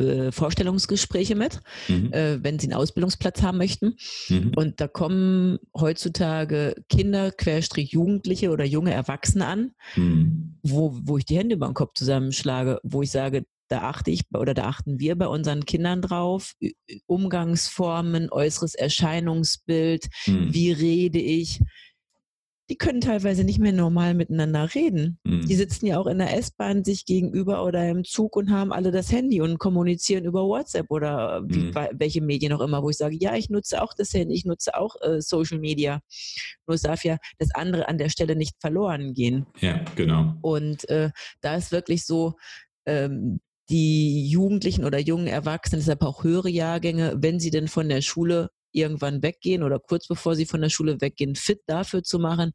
äh, 0.03 0.31
Vorstellungsgespräche 0.31 1.35
mit, 1.35 1.59
mhm. 1.87 2.13
äh, 2.13 2.43
wenn 2.43 2.59
sie 2.59 2.67
einen 2.67 2.77
Ausbildungsplatz 2.77 3.41
haben 3.41 3.57
möchten. 3.57 3.95
Mhm. 4.29 4.53
Und 4.55 4.79
da 4.79 4.87
kommen 4.87 5.59
heutzutage 5.75 6.75
Kinder, 6.89 7.31
Querstrich 7.31 7.91
Jugendliche 7.91 8.51
oder 8.51 8.63
junge 8.63 8.93
Erwachsene 8.93 9.45
an, 9.45 9.71
mhm. 9.95 10.59
wo, 10.63 10.97
wo 11.03 11.17
ich 11.17 11.25
die 11.25 11.37
Hände 11.37 11.55
über 11.55 11.67
den 11.67 11.73
Kopf 11.73 11.93
zusammenschlage, 11.95 12.79
wo 12.83 13.01
ich 13.01 13.11
sage, 13.11 13.45
da 13.69 13.83
achte 13.83 14.11
ich 14.11 14.23
oder 14.33 14.53
da 14.53 14.65
achten 14.65 14.99
wir 14.99 15.17
bei 15.17 15.27
unseren 15.27 15.65
Kindern 15.65 16.01
drauf. 16.01 16.53
Umgangsformen, 17.07 18.29
äußeres 18.29 18.75
Erscheinungsbild, 18.75 20.07
mhm. 20.27 20.53
wie 20.53 20.71
rede 20.71 21.19
ich, 21.19 21.59
die 22.69 22.77
können 22.77 23.01
teilweise 23.01 23.43
nicht 23.43 23.59
mehr 23.59 23.73
normal 23.73 24.13
miteinander 24.13 24.73
reden. 24.73 25.19
Mhm. 25.23 25.45
Die 25.47 25.55
sitzen 25.55 25.85
ja 25.85 25.99
auch 25.99 26.07
in 26.07 26.17
der 26.17 26.37
S-Bahn 26.37 26.83
sich 26.83 27.05
gegenüber 27.05 27.65
oder 27.65 27.89
im 27.89 28.03
Zug 28.05 28.35
und 28.35 28.51
haben 28.51 28.71
alle 28.71 28.91
das 28.91 29.11
Handy 29.11 29.41
und 29.41 29.59
kommunizieren 29.59 30.23
über 30.23 30.45
WhatsApp 30.45 30.89
oder 30.89 31.43
wie, 31.45 31.65
mhm. 31.65 31.75
welche 31.93 32.21
Medien 32.21 32.53
auch 32.53 32.61
immer, 32.61 32.81
wo 32.81 32.89
ich 32.89 32.97
sage, 32.97 33.17
ja, 33.19 33.35
ich 33.35 33.49
nutze 33.49 33.81
auch 33.81 33.93
das 33.93 34.13
Handy, 34.13 34.33
ich 34.33 34.45
nutze 34.45 34.75
auch 34.75 34.95
äh, 35.01 35.21
Social 35.21 35.59
Media. 35.59 36.01
Nur 36.65 36.75
es 36.75 36.81
darf 36.81 37.03
ja 37.03 37.17
das 37.37 37.49
andere 37.53 37.87
an 37.89 37.97
der 37.97 38.09
Stelle 38.09 38.35
nicht 38.35 38.55
verloren 38.59 39.13
gehen. 39.13 39.45
Ja, 39.59 39.83
genau. 39.95 40.35
Und 40.41 40.87
äh, 40.89 41.11
da 41.41 41.55
ist 41.55 41.71
wirklich 41.71 42.05
so, 42.05 42.33
ähm, 42.85 43.39
die 43.69 44.27
Jugendlichen 44.27 44.83
oder 44.83 44.99
jungen 44.99 45.27
Erwachsenen, 45.27 45.79
deshalb 45.79 46.01
auch 46.01 46.23
höhere 46.23 46.49
Jahrgänge, 46.49 47.15
wenn 47.17 47.39
sie 47.39 47.49
denn 47.49 47.67
von 47.67 47.87
der 47.87 48.01
Schule 48.01 48.49
irgendwann 48.73 49.23
weggehen 49.23 49.63
oder 49.63 49.79
kurz 49.79 50.07
bevor 50.07 50.35
sie 50.35 50.45
von 50.45 50.61
der 50.61 50.69
Schule 50.69 51.01
weggehen, 51.01 51.35
fit 51.35 51.61
dafür 51.67 52.03
zu 52.03 52.19
machen, 52.19 52.53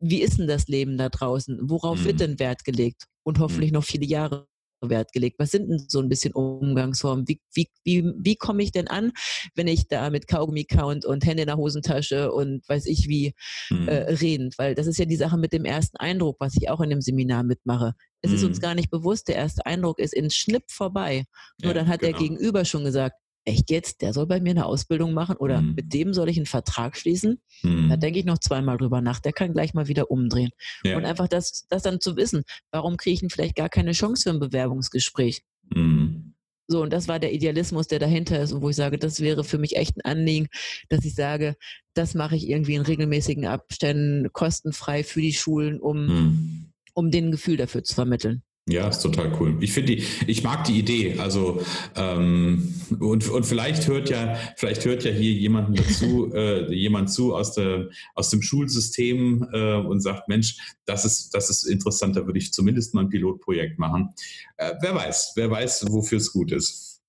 wie 0.00 0.20
ist 0.20 0.38
denn 0.38 0.48
das 0.48 0.66
Leben 0.68 0.98
da 0.98 1.08
draußen? 1.08 1.58
Worauf 1.62 2.00
mhm. 2.00 2.04
wird 2.04 2.20
denn 2.20 2.38
Wert 2.38 2.64
gelegt? 2.64 3.04
Und 3.22 3.38
hoffentlich 3.38 3.70
mhm. 3.70 3.76
noch 3.76 3.84
viele 3.84 4.04
Jahre 4.04 4.46
Wert 4.90 5.12
gelegt? 5.12 5.38
Was 5.38 5.50
sind 5.50 5.68
denn 5.68 5.78
so 5.88 6.00
ein 6.00 6.08
bisschen 6.08 6.32
Umgangsformen? 6.32 7.28
Wie, 7.28 7.40
wie, 7.54 7.68
wie, 7.84 8.04
wie 8.18 8.36
komme 8.36 8.62
ich 8.62 8.72
denn 8.72 8.88
an, 8.88 9.12
wenn 9.54 9.68
ich 9.68 9.88
da 9.88 10.10
mit 10.10 10.26
Kaugummi-Count 10.26 11.04
und 11.04 11.24
Hände 11.24 11.42
in 11.42 11.46
der 11.46 11.56
Hosentasche 11.56 12.32
und 12.32 12.68
weiß 12.68 12.86
ich 12.86 13.08
wie 13.08 13.34
mhm. 13.70 13.88
äh, 13.88 14.12
reden? 14.14 14.50
Weil 14.56 14.74
das 14.74 14.86
ist 14.86 14.98
ja 14.98 15.04
die 15.04 15.16
Sache 15.16 15.38
mit 15.38 15.52
dem 15.52 15.64
ersten 15.64 15.96
Eindruck, 15.98 16.36
was 16.40 16.56
ich 16.56 16.68
auch 16.68 16.80
in 16.80 16.90
dem 16.90 17.00
Seminar 17.00 17.42
mitmache. 17.42 17.94
Es 18.22 18.30
mhm. 18.30 18.36
ist 18.36 18.44
uns 18.44 18.60
gar 18.60 18.74
nicht 18.74 18.90
bewusst, 18.90 19.28
der 19.28 19.36
erste 19.36 19.66
Eindruck 19.66 19.98
ist 19.98 20.14
in 20.14 20.30
Schnipp 20.30 20.64
vorbei. 20.68 21.24
Nur 21.60 21.72
ja, 21.72 21.74
dann 21.74 21.88
hat 21.88 22.00
genau. 22.00 22.12
der 22.12 22.20
Gegenüber 22.20 22.64
schon 22.64 22.84
gesagt, 22.84 23.16
echt 23.44 23.70
jetzt, 23.70 24.02
der 24.02 24.12
soll 24.12 24.26
bei 24.26 24.40
mir 24.40 24.50
eine 24.50 24.66
Ausbildung 24.66 25.12
machen 25.12 25.36
oder 25.36 25.60
mhm. 25.60 25.74
mit 25.74 25.92
dem 25.92 26.14
soll 26.14 26.28
ich 26.28 26.36
einen 26.36 26.46
Vertrag 26.46 26.96
schließen? 26.96 27.40
Mhm. 27.62 27.88
Da 27.88 27.96
denke 27.96 28.18
ich 28.18 28.24
noch 28.24 28.38
zweimal 28.38 28.78
drüber 28.78 29.00
nach. 29.00 29.20
Der 29.20 29.32
kann 29.32 29.52
gleich 29.52 29.74
mal 29.74 29.88
wieder 29.88 30.10
umdrehen. 30.10 30.50
Ja. 30.84 30.96
Und 30.96 31.04
einfach 31.04 31.28
das, 31.28 31.66
das 31.68 31.82
dann 31.82 32.00
zu 32.00 32.16
wissen, 32.16 32.44
warum 32.70 32.96
kriege 32.96 33.14
ich 33.14 33.20
denn 33.20 33.30
vielleicht 33.30 33.56
gar 33.56 33.68
keine 33.68 33.92
Chance 33.92 34.24
für 34.24 34.30
ein 34.30 34.40
Bewerbungsgespräch? 34.40 35.42
Mhm. 35.74 36.34
So, 36.68 36.82
und 36.82 36.92
das 36.92 37.08
war 37.08 37.18
der 37.18 37.32
Idealismus, 37.32 37.88
der 37.88 37.98
dahinter 37.98 38.40
ist 38.40 38.52
und 38.52 38.62
wo 38.62 38.70
ich 38.70 38.76
sage, 38.76 38.98
das 38.98 39.20
wäre 39.20 39.44
für 39.44 39.58
mich 39.58 39.76
echt 39.76 39.96
ein 39.96 40.10
Anliegen, 40.10 40.48
dass 40.88 41.04
ich 41.04 41.14
sage, 41.14 41.56
das 41.94 42.14
mache 42.14 42.36
ich 42.36 42.48
irgendwie 42.48 42.76
in 42.76 42.82
regelmäßigen 42.82 43.46
Abständen 43.46 44.32
kostenfrei 44.32 45.04
für 45.04 45.20
die 45.20 45.34
Schulen, 45.34 45.80
um, 45.80 46.06
mhm. 46.06 46.72
um 46.94 47.10
den 47.10 47.30
Gefühl 47.32 47.56
dafür 47.56 47.82
zu 47.82 47.94
vermitteln. 47.94 48.42
Ja, 48.68 48.88
ist 48.88 49.00
total 49.00 49.36
cool. 49.40 49.56
Ich 49.60 49.72
finde 49.72 49.96
die, 49.96 50.04
ich 50.28 50.44
mag 50.44 50.62
die 50.64 50.78
Idee. 50.78 51.18
Also 51.18 51.62
ähm, 51.96 52.72
und, 53.00 53.28
und 53.28 53.44
vielleicht 53.44 53.88
hört 53.88 54.08
ja, 54.08 54.38
vielleicht 54.56 54.84
hört 54.84 55.02
ja 55.02 55.10
hier 55.10 55.32
jemanden 55.32 55.74
dazu, 55.74 56.32
äh, 56.34 56.72
jemand 56.72 57.10
zu 57.10 57.34
aus 57.34 57.54
der 57.54 57.88
aus 58.14 58.30
dem 58.30 58.40
Schulsystem 58.40 59.48
äh, 59.52 59.74
und 59.74 60.00
sagt, 60.00 60.28
Mensch, 60.28 60.76
das 60.84 61.04
ist 61.04 61.34
das 61.34 61.50
ist 61.50 61.64
interessant. 61.64 62.14
Da 62.14 62.24
würde 62.24 62.38
ich 62.38 62.52
zumindest 62.52 62.94
mal 62.94 63.00
ein 63.00 63.08
Pilotprojekt 63.08 63.80
machen. 63.80 64.10
Äh, 64.58 64.74
wer 64.80 64.94
weiß, 64.94 65.32
wer 65.34 65.50
weiß, 65.50 65.86
wofür 65.88 66.18
es 66.18 66.32
gut 66.32 66.52
ist. 66.52 67.00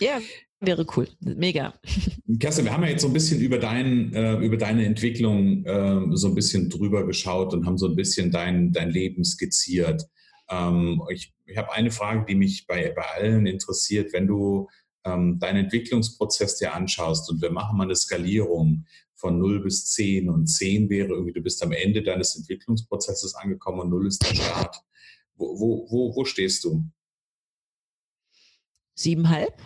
Ja, 0.00 0.20
Wäre 0.64 0.86
cool, 0.96 1.08
mega. 1.18 1.74
Kerstin, 2.38 2.66
wir 2.66 2.72
haben 2.72 2.84
ja 2.84 2.90
jetzt 2.90 3.02
so 3.02 3.08
ein 3.08 3.12
bisschen 3.12 3.40
über, 3.40 3.58
dein, 3.58 4.14
äh, 4.14 4.36
über 4.36 4.56
deine 4.56 4.86
Entwicklung 4.86 5.64
äh, 5.64 6.16
so 6.16 6.28
ein 6.28 6.36
bisschen 6.36 6.70
drüber 6.70 7.04
geschaut 7.04 7.52
und 7.52 7.66
haben 7.66 7.78
so 7.78 7.88
ein 7.88 7.96
bisschen 7.96 8.30
dein, 8.30 8.70
dein 8.70 8.90
Leben 8.90 9.24
skizziert. 9.24 10.06
Ähm, 10.52 11.02
ich 11.10 11.32
ich 11.52 11.56
habe 11.58 11.72
eine 11.72 11.90
Frage, 11.90 12.24
die 12.26 12.34
mich 12.34 12.66
bei, 12.66 12.92
bei 12.92 13.02
allen 13.02 13.46
interessiert. 13.46 14.12
Wenn 14.12 14.26
du 14.26 14.68
ähm, 15.04 15.38
deinen 15.38 15.64
Entwicklungsprozess 15.64 16.56
dir 16.58 16.74
anschaust 16.74 17.30
und 17.30 17.42
wir 17.42 17.50
machen 17.50 17.76
mal 17.76 17.84
eine 17.84 17.96
Skalierung 17.96 18.86
von 19.14 19.38
0 19.38 19.62
bis 19.62 19.86
10 19.92 20.28
und 20.30 20.46
10 20.46 20.88
wäre 20.88 21.08
irgendwie, 21.08 21.32
du 21.32 21.42
bist 21.42 21.62
am 21.62 21.72
Ende 21.72 22.02
deines 22.02 22.36
Entwicklungsprozesses 22.36 23.34
angekommen 23.34 23.80
und 23.80 23.90
0 23.90 24.06
ist 24.06 24.22
der 24.22 24.34
Start. 24.34 24.76
Wo, 25.34 25.58
wo, 25.58 25.90
wo, 25.90 26.16
wo 26.16 26.24
stehst 26.24 26.64
du? 26.64 26.84
Siebenhalb. 28.94 29.60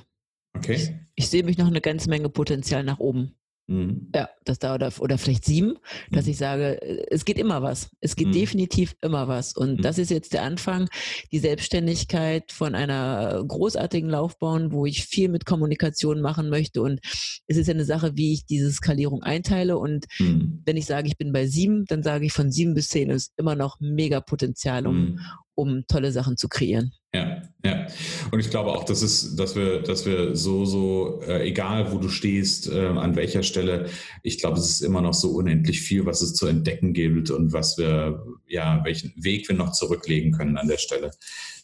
Okay. 0.54 0.74
Ich, 0.74 0.92
ich 1.14 1.28
sehe 1.28 1.44
mich 1.44 1.58
noch 1.58 1.66
eine 1.66 1.80
ganze 1.80 2.08
Menge 2.08 2.28
Potenzial 2.28 2.82
nach 2.82 2.98
oben. 2.98 3.34
Mhm. 3.68 4.10
Ja, 4.14 4.28
das 4.44 4.58
da 4.58 4.74
oder, 4.74 4.92
oder 5.00 5.18
vielleicht 5.18 5.44
sieben, 5.44 5.74
dass 6.10 6.26
mhm. 6.26 6.30
ich 6.30 6.38
sage, 6.38 6.80
es 7.10 7.24
geht 7.24 7.38
immer 7.38 7.62
was. 7.62 7.90
Es 8.00 8.14
geht 8.14 8.28
mhm. 8.28 8.32
definitiv 8.32 8.94
immer 9.02 9.26
was. 9.26 9.56
Und 9.56 9.78
mhm. 9.78 9.82
das 9.82 9.98
ist 9.98 10.10
jetzt 10.10 10.32
der 10.32 10.42
Anfang, 10.42 10.88
die 11.32 11.38
Selbstständigkeit 11.38 12.52
von 12.52 12.74
einer 12.74 13.42
großartigen 13.46 14.08
Laufbahn, 14.08 14.72
wo 14.72 14.86
ich 14.86 15.04
viel 15.04 15.28
mit 15.28 15.46
Kommunikation 15.46 16.20
machen 16.20 16.48
möchte. 16.48 16.80
Und 16.80 17.00
es 17.46 17.56
ist 17.56 17.66
ja 17.66 17.74
eine 17.74 17.84
Sache, 17.84 18.16
wie 18.16 18.32
ich 18.32 18.46
diese 18.46 18.70
Skalierung 18.70 19.22
einteile. 19.22 19.78
Und 19.78 20.06
mhm. 20.18 20.62
wenn 20.64 20.76
ich 20.76 20.86
sage, 20.86 21.08
ich 21.08 21.18
bin 21.18 21.32
bei 21.32 21.46
sieben, 21.46 21.84
dann 21.86 22.02
sage 22.02 22.26
ich 22.26 22.32
von 22.32 22.52
sieben 22.52 22.74
bis 22.74 22.88
zehn 22.88 23.10
ist 23.10 23.32
immer 23.36 23.56
noch 23.56 23.80
mega 23.80 24.20
Potenzial, 24.20 24.86
um, 24.86 24.96
mhm. 24.96 25.20
um 25.54 25.86
tolle 25.88 26.12
Sachen 26.12 26.36
zu 26.36 26.48
kreieren. 26.48 26.92
Ja, 27.12 27.42
ja. 27.66 27.86
Und 28.30 28.40
ich 28.40 28.50
glaube 28.50 28.70
auch, 28.70 28.84
dass 28.84 29.02
es, 29.02 29.36
dass 29.36 29.56
wir, 29.56 29.80
dass 29.80 30.06
wir 30.06 30.34
so, 30.36 30.64
so, 30.64 31.20
äh, 31.26 31.46
egal 31.48 31.92
wo 31.92 31.98
du 31.98 32.08
stehst, 32.08 32.70
äh, 32.70 32.86
an 32.86 33.16
welcher 33.16 33.42
Stelle, 33.42 33.88
ich 34.22 34.38
glaube, 34.38 34.58
es 34.58 34.68
ist 34.68 34.80
immer 34.80 35.00
noch 35.00 35.14
so 35.14 35.30
unendlich 35.30 35.80
viel, 35.80 36.06
was 36.06 36.22
es 36.22 36.34
zu 36.34 36.46
entdecken 36.46 36.92
gilt 36.92 37.30
und 37.30 37.52
was 37.52 37.78
wir, 37.78 38.24
ja, 38.48 38.80
welchen 38.84 39.12
Weg 39.16 39.48
wir 39.48 39.56
noch 39.56 39.72
zurücklegen 39.72 40.32
können 40.32 40.56
an 40.56 40.68
der 40.68 40.78
Stelle. 40.78 41.10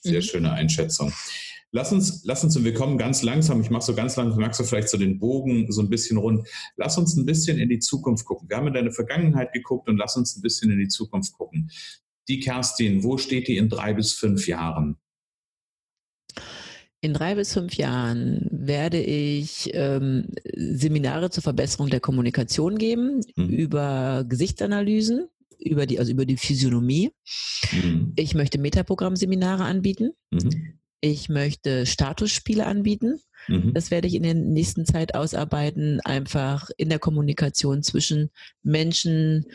Sehr 0.00 0.20
mhm. 0.20 0.22
schöne 0.22 0.52
Einschätzung. 0.52 1.12
Lass 1.74 1.90
uns, 1.90 2.22
lass 2.24 2.44
uns, 2.44 2.54
und 2.54 2.64
wir 2.64 2.74
kommen 2.74 2.98
ganz 2.98 3.22
langsam, 3.22 3.62
ich 3.62 3.70
mache 3.70 3.82
so 3.82 3.94
ganz 3.94 4.16
langsam, 4.16 4.38
magst 4.40 4.60
du 4.60 4.64
vielleicht 4.64 4.90
so 4.90 4.98
den 4.98 5.18
Bogen 5.18 5.72
so 5.72 5.80
ein 5.80 5.88
bisschen 5.88 6.18
rund. 6.18 6.46
Lass 6.76 6.98
uns 6.98 7.16
ein 7.16 7.24
bisschen 7.24 7.58
in 7.58 7.70
die 7.70 7.78
Zukunft 7.78 8.26
gucken. 8.26 8.50
Wir 8.50 8.58
haben 8.58 8.66
in 8.66 8.74
deine 8.74 8.92
Vergangenheit 8.92 9.54
geguckt 9.54 9.88
und 9.88 9.96
lass 9.96 10.14
uns 10.14 10.36
ein 10.36 10.42
bisschen 10.42 10.70
in 10.70 10.78
die 10.78 10.88
Zukunft 10.88 11.32
gucken. 11.32 11.70
Die 12.28 12.40
Kerstin, 12.40 13.02
wo 13.02 13.16
steht 13.16 13.48
die 13.48 13.56
in 13.56 13.70
drei 13.70 13.94
bis 13.94 14.12
fünf 14.12 14.46
Jahren? 14.46 14.98
In 17.00 17.14
drei 17.14 17.34
bis 17.34 17.52
fünf 17.52 17.74
Jahren 17.74 18.46
werde 18.52 19.02
ich 19.02 19.70
ähm, 19.74 20.28
Seminare 20.54 21.30
zur 21.30 21.42
Verbesserung 21.42 21.90
der 21.90 21.98
Kommunikation 21.98 22.78
geben 22.78 23.22
mhm. 23.34 23.48
über 23.48 24.24
Gesichtsanalysen, 24.28 25.26
über 25.58 25.86
die, 25.86 25.98
also 25.98 26.12
über 26.12 26.26
die 26.26 26.36
Physiognomie. 26.36 27.10
Mhm. 27.72 28.12
Ich 28.14 28.34
möchte 28.34 28.58
Metaprogramm-Seminare 28.58 29.64
anbieten. 29.64 30.12
Mhm. 30.30 30.78
Ich 31.00 31.28
möchte 31.28 31.86
Statusspiele 31.86 32.66
anbieten. 32.66 33.20
Mhm. 33.48 33.74
Das 33.74 33.90
werde 33.90 34.06
ich 34.06 34.14
in 34.14 34.22
der 34.22 34.34
nächsten 34.34 34.86
Zeit 34.86 35.16
ausarbeiten, 35.16 36.00
einfach 36.00 36.70
in 36.76 36.88
der 36.88 37.00
Kommunikation 37.00 37.82
zwischen 37.82 38.30
Menschen, 38.62 39.46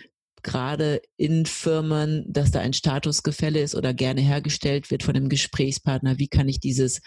gerade 0.47 1.01
in 1.17 1.45
Firmen, 1.45 2.25
dass 2.27 2.51
da 2.51 2.61
ein 2.61 2.73
Statusgefälle 2.73 3.59
ist 3.61 3.75
oder 3.75 3.93
gerne 3.93 4.21
hergestellt 4.21 4.89
wird 4.89 5.03
von 5.03 5.15
einem 5.15 5.27
Gesprächspartner. 5.29 6.19
Wie 6.19 6.29
kann 6.29 6.47
ich 6.47 6.61
dieses 6.61 7.01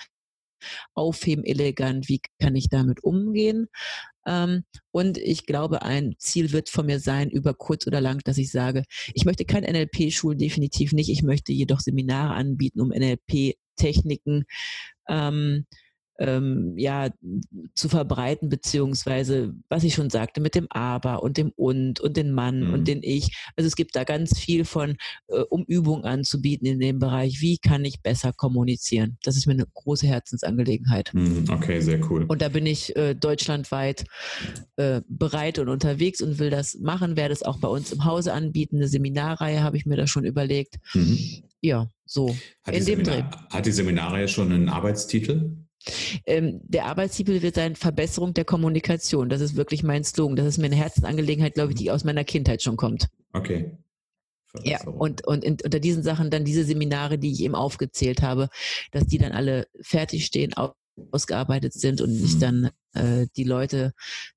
aufheben 0.95 1.43
elegant, 1.45 2.11
wie 2.11 2.21
kann 2.39 2.55
ich 2.55 2.69
damit 2.69 3.03
umgehen. 3.03 3.69
Ähm, 4.27 4.65
und 4.91 5.17
ich 5.17 5.47
glaube, 5.47 5.81
ein 5.81 6.15
Ziel 6.19 6.53
wird 6.53 6.69
von 6.69 6.85
mir 6.85 7.01
sein, 7.01 7.31
über 7.31 7.55
kurz 7.55 7.87
oder 7.87 8.03
lang, 8.03 8.21
dass 8.25 8.37
ich 8.37 8.51
sage, 8.51 8.85
ich 9.15 9.25
möchte 9.25 9.47
kein 9.47 9.65
NLP-Schulen, 9.65 10.37
definitiv 10.37 10.93
nicht. 10.93 11.09
Ich 11.09 11.23
möchte 11.23 11.53
jedoch 11.55 11.81
Seminare 11.81 12.35
anbieten, 12.35 12.83
um 12.83 12.91
NLP-Techniken 12.91 14.45
ähm, 15.09 15.67
ähm, 16.21 16.75
ja, 16.77 17.09
zu 17.75 17.89
verbreiten, 17.89 18.51
beziehungsweise, 18.51 19.55
was 19.69 19.85
ich 19.85 19.95
schon 19.95 20.11
sagte, 20.11 20.41
mit 20.41 20.55
dem 20.55 20.67
Aber 20.71 21.23
und 21.23 21.39
dem 21.39 21.51
Und 21.57 21.99
und 22.01 22.17
den 22.17 22.33
Mann 22.33 22.69
mhm. 22.69 22.75
und 22.75 22.89
den 22.89 23.03
Ich. 23.03 23.37
Also 23.57 23.67
es 23.67 23.75
gibt 23.75 23.97
da 23.97 24.05
ganz 24.05 24.39
viel 24.39 24.65
von, 24.65 24.97
äh, 25.29 25.41
um 25.49 25.65
Übungen 25.65 26.05
anzubieten 26.05 26.67
in 26.67 26.79
dem 26.79 26.99
Bereich, 26.99 27.41
wie 27.41 27.59
kann 27.59 27.85
ich 27.85 28.03
besser 28.03 28.33
kommunizieren. 28.33 29.17
Das 29.23 29.37
ist 29.37 29.47
mir 29.47 29.55
eine 29.55 29.67
große 29.73 30.07
Herzensangelegenheit. 30.07 31.11
Mhm. 31.15 31.47
Okay, 31.51 31.81
sehr 31.81 32.01
cool. 32.11 32.27
Und 32.29 32.43
da 32.43 32.51
bin 32.51 32.67
ich 32.67 32.95
äh, 32.97 33.15
deutschlandweit 33.15 34.05
äh, 34.77 35.01
bereit 35.09 35.59
und 35.59 35.69
unterwegs 35.69 36.21
und 36.21 36.39
will 36.39 36.51
das 36.51 36.79
machen, 36.79 37.17
werde 37.17 37.33
es 37.33 37.43
auch 37.43 37.59
bei 37.59 37.69
uns 37.69 37.93
im 37.93 38.05
Hause 38.05 38.35
anbieten. 38.35 38.77
Eine 38.77 38.89
Seminarreihe 38.89 39.63
habe 39.63 39.79
ich 39.79 39.87
mir 39.87 39.97
da 39.97 40.07
schon 40.07 40.25
überlegt. 40.25 40.77
Mhm. 40.93 41.19
Ja, 41.63 41.89
so. 42.05 42.37
Hat 42.63 42.75
in 42.75 42.85
dem 42.85 43.05
Seminar, 43.05 43.31
Dreh. 43.31 43.57
Hat 43.57 43.67
die 43.67 43.73
Seminarreihe 43.73 44.29
schon 44.29 44.53
einen 44.53 44.69
Arbeitstitel? 44.69 45.57
Ähm, 46.27 46.61
der 46.65 46.87
Arbeitstitel 46.87 47.43
wird 47.43 47.55
sein 47.55 47.77
Verbesserung 47.77 48.35
der 48.35 48.45
Kommunikation. 48.45 49.29
Das 49.29 49.41
ist 49.41 49.57
wirklich 49.57 49.83
mein 49.83 50.05
Slogan. 50.05 50.37
Das 50.37 50.47
ist 50.47 50.59
mir 50.59 50.67
eine 50.67 50.77
Herzensangelegenheit, 50.77 51.55
glaube 51.55 51.73
ich, 51.73 51.79
die 51.79 51.91
aus 51.91 52.05
meiner 52.05 52.25
Kindheit 52.25 52.63
schon 52.63 52.77
kommt. 52.77 53.09
Okay. 53.33 53.77
Ja, 54.65 54.83
und, 54.85 55.27
und 55.27 55.45
in, 55.45 55.57
unter 55.63 55.79
diesen 55.79 56.03
Sachen 56.03 56.31
dann 56.31 56.45
diese 56.45 56.65
Seminare, 56.65 57.19
die 57.19 57.31
ich 57.33 57.41
eben 57.43 57.55
aufgezählt 57.55 58.21
habe, 58.23 58.49
dass 58.91 59.07
die 59.07 59.19
dann 59.19 59.33
alle 59.33 59.69
fertig 59.81 60.27
stehen, 60.27 60.53
ausgearbeitet 61.13 61.73
sind 61.73 62.01
und 62.01 62.13
ich 62.13 62.35
mhm. 62.35 62.41
dann 62.41 62.71
äh, 62.95 63.27
die 63.37 63.45
Leute 63.45 63.93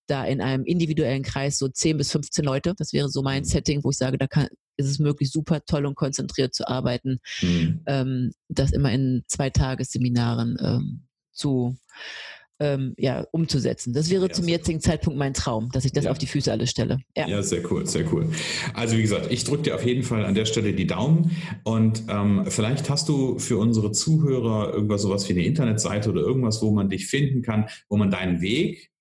da 0.08 0.23
in 0.23 0.39
einem 0.41 0.65
individuellen 0.65 1.23
Kreis, 1.23 1.58
so 1.58 1.67
10 1.67 1.97
bis 1.97 2.12
15 2.12 2.45
Leute, 2.45 2.73
das 2.77 2.93
wäre 2.93 3.10
so 3.10 3.21
mein 3.21 3.41
mhm. 3.41 3.47
Setting, 3.47 3.84
wo 3.84 3.89
ich 3.89 3.97
sage, 3.97 4.17
da 4.17 4.27
kann, 4.27 4.47
ist 4.77 4.89
es 4.89 4.99
möglich, 4.99 5.32
super 5.32 5.65
toll 5.65 5.86
und 5.86 5.95
konzentriert 5.95 6.53
zu 6.53 6.67
arbeiten, 6.67 7.19
mhm. 7.41 7.82
ähm, 7.88 8.32
das 8.49 8.71
immer 8.71 8.91
in 8.91 9.23
zwei 9.27 9.49
Tagesseminaren 9.49 10.58
ähm, 10.62 11.08
zu 11.34 11.76
ähm, 12.60 12.93
ja, 12.98 13.26
umzusetzen. 13.32 13.93
Das 13.93 14.10
wäre 14.10 14.28
ja, 14.28 14.32
zum 14.32 14.48
jetzigen 14.48 14.78
cool. 14.78 14.84
Zeitpunkt 14.84 15.19
mein 15.19 15.34
Traum, 15.34 15.69
dass 15.72 15.86
ich 15.86 15.91
das 15.91 16.06
ja. 16.06 16.12
auf 16.12 16.17
die 16.17 16.28
Füße 16.28 16.52
alle 16.52 16.67
stelle. 16.67 17.00
Ja. 17.15 17.28
ja, 17.28 17.43
sehr 17.43 17.69
cool, 17.72 17.86
sehr 17.86 18.12
cool. 18.13 18.30
Also 18.74 18.98
wie 18.98 19.02
gesagt, 19.02 19.32
ich 19.32 19.43
drücke 19.43 19.63
dir 19.63 19.76
auf 19.76 19.86
jeden 19.86 20.04
Fall 20.04 20.26
an 20.26 20.36
der 20.36 20.46
Stelle 20.46 20.74
die 20.74 20.88
Daumen 20.88 21.36
und 21.63 22.04
ähm, 22.10 22.46
vielleicht 22.48 22.89
hast 22.89 23.10
du 23.10 23.39
für 23.39 23.58
unsere 23.58 23.91
Zuhörer 23.91 24.74
irgendwas 24.74 25.02
sowas 25.02 25.28
wie 25.28 25.34
eine 25.34 25.46
Internetseite 25.46 26.10
oder 26.10 26.22
irgendwas, 26.22 26.62
wo 26.62 26.72
man 26.72 26.89
dich 26.89 27.08
finden 27.08 27.41
kann, 27.41 27.67
wo 27.89 27.98
man 27.98 28.12
deinen 28.12 28.41
Weg, 28.41 28.91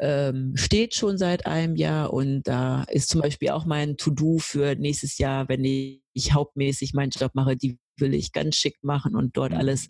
ähm, 0.00 0.56
steht 0.56 0.94
schon 0.94 1.18
seit 1.18 1.46
einem 1.46 1.76
Jahr 1.76 2.12
und 2.12 2.42
da 2.42 2.82
ist 2.84 3.10
zum 3.10 3.20
Beispiel 3.20 3.50
auch 3.50 3.64
mein 3.64 3.96
To-Do 3.96 4.38
für 4.38 4.74
nächstes 4.74 5.18
Jahr, 5.18 5.48
wenn 5.48 5.64
ich, 5.64 6.02
ich 6.12 6.32
hauptmäßig 6.32 6.94
meinen 6.94 7.10
Job 7.10 7.32
mache, 7.34 7.56
die 7.56 7.78
will 7.96 8.14
ich 8.14 8.32
ganz 8.32 8.56
schick 8.56 8.78
machen 8.82 9.14
und 9.14 9.36
dort 9.36 9.52
mhm. 9.52 9.58
alles 9.58 9.88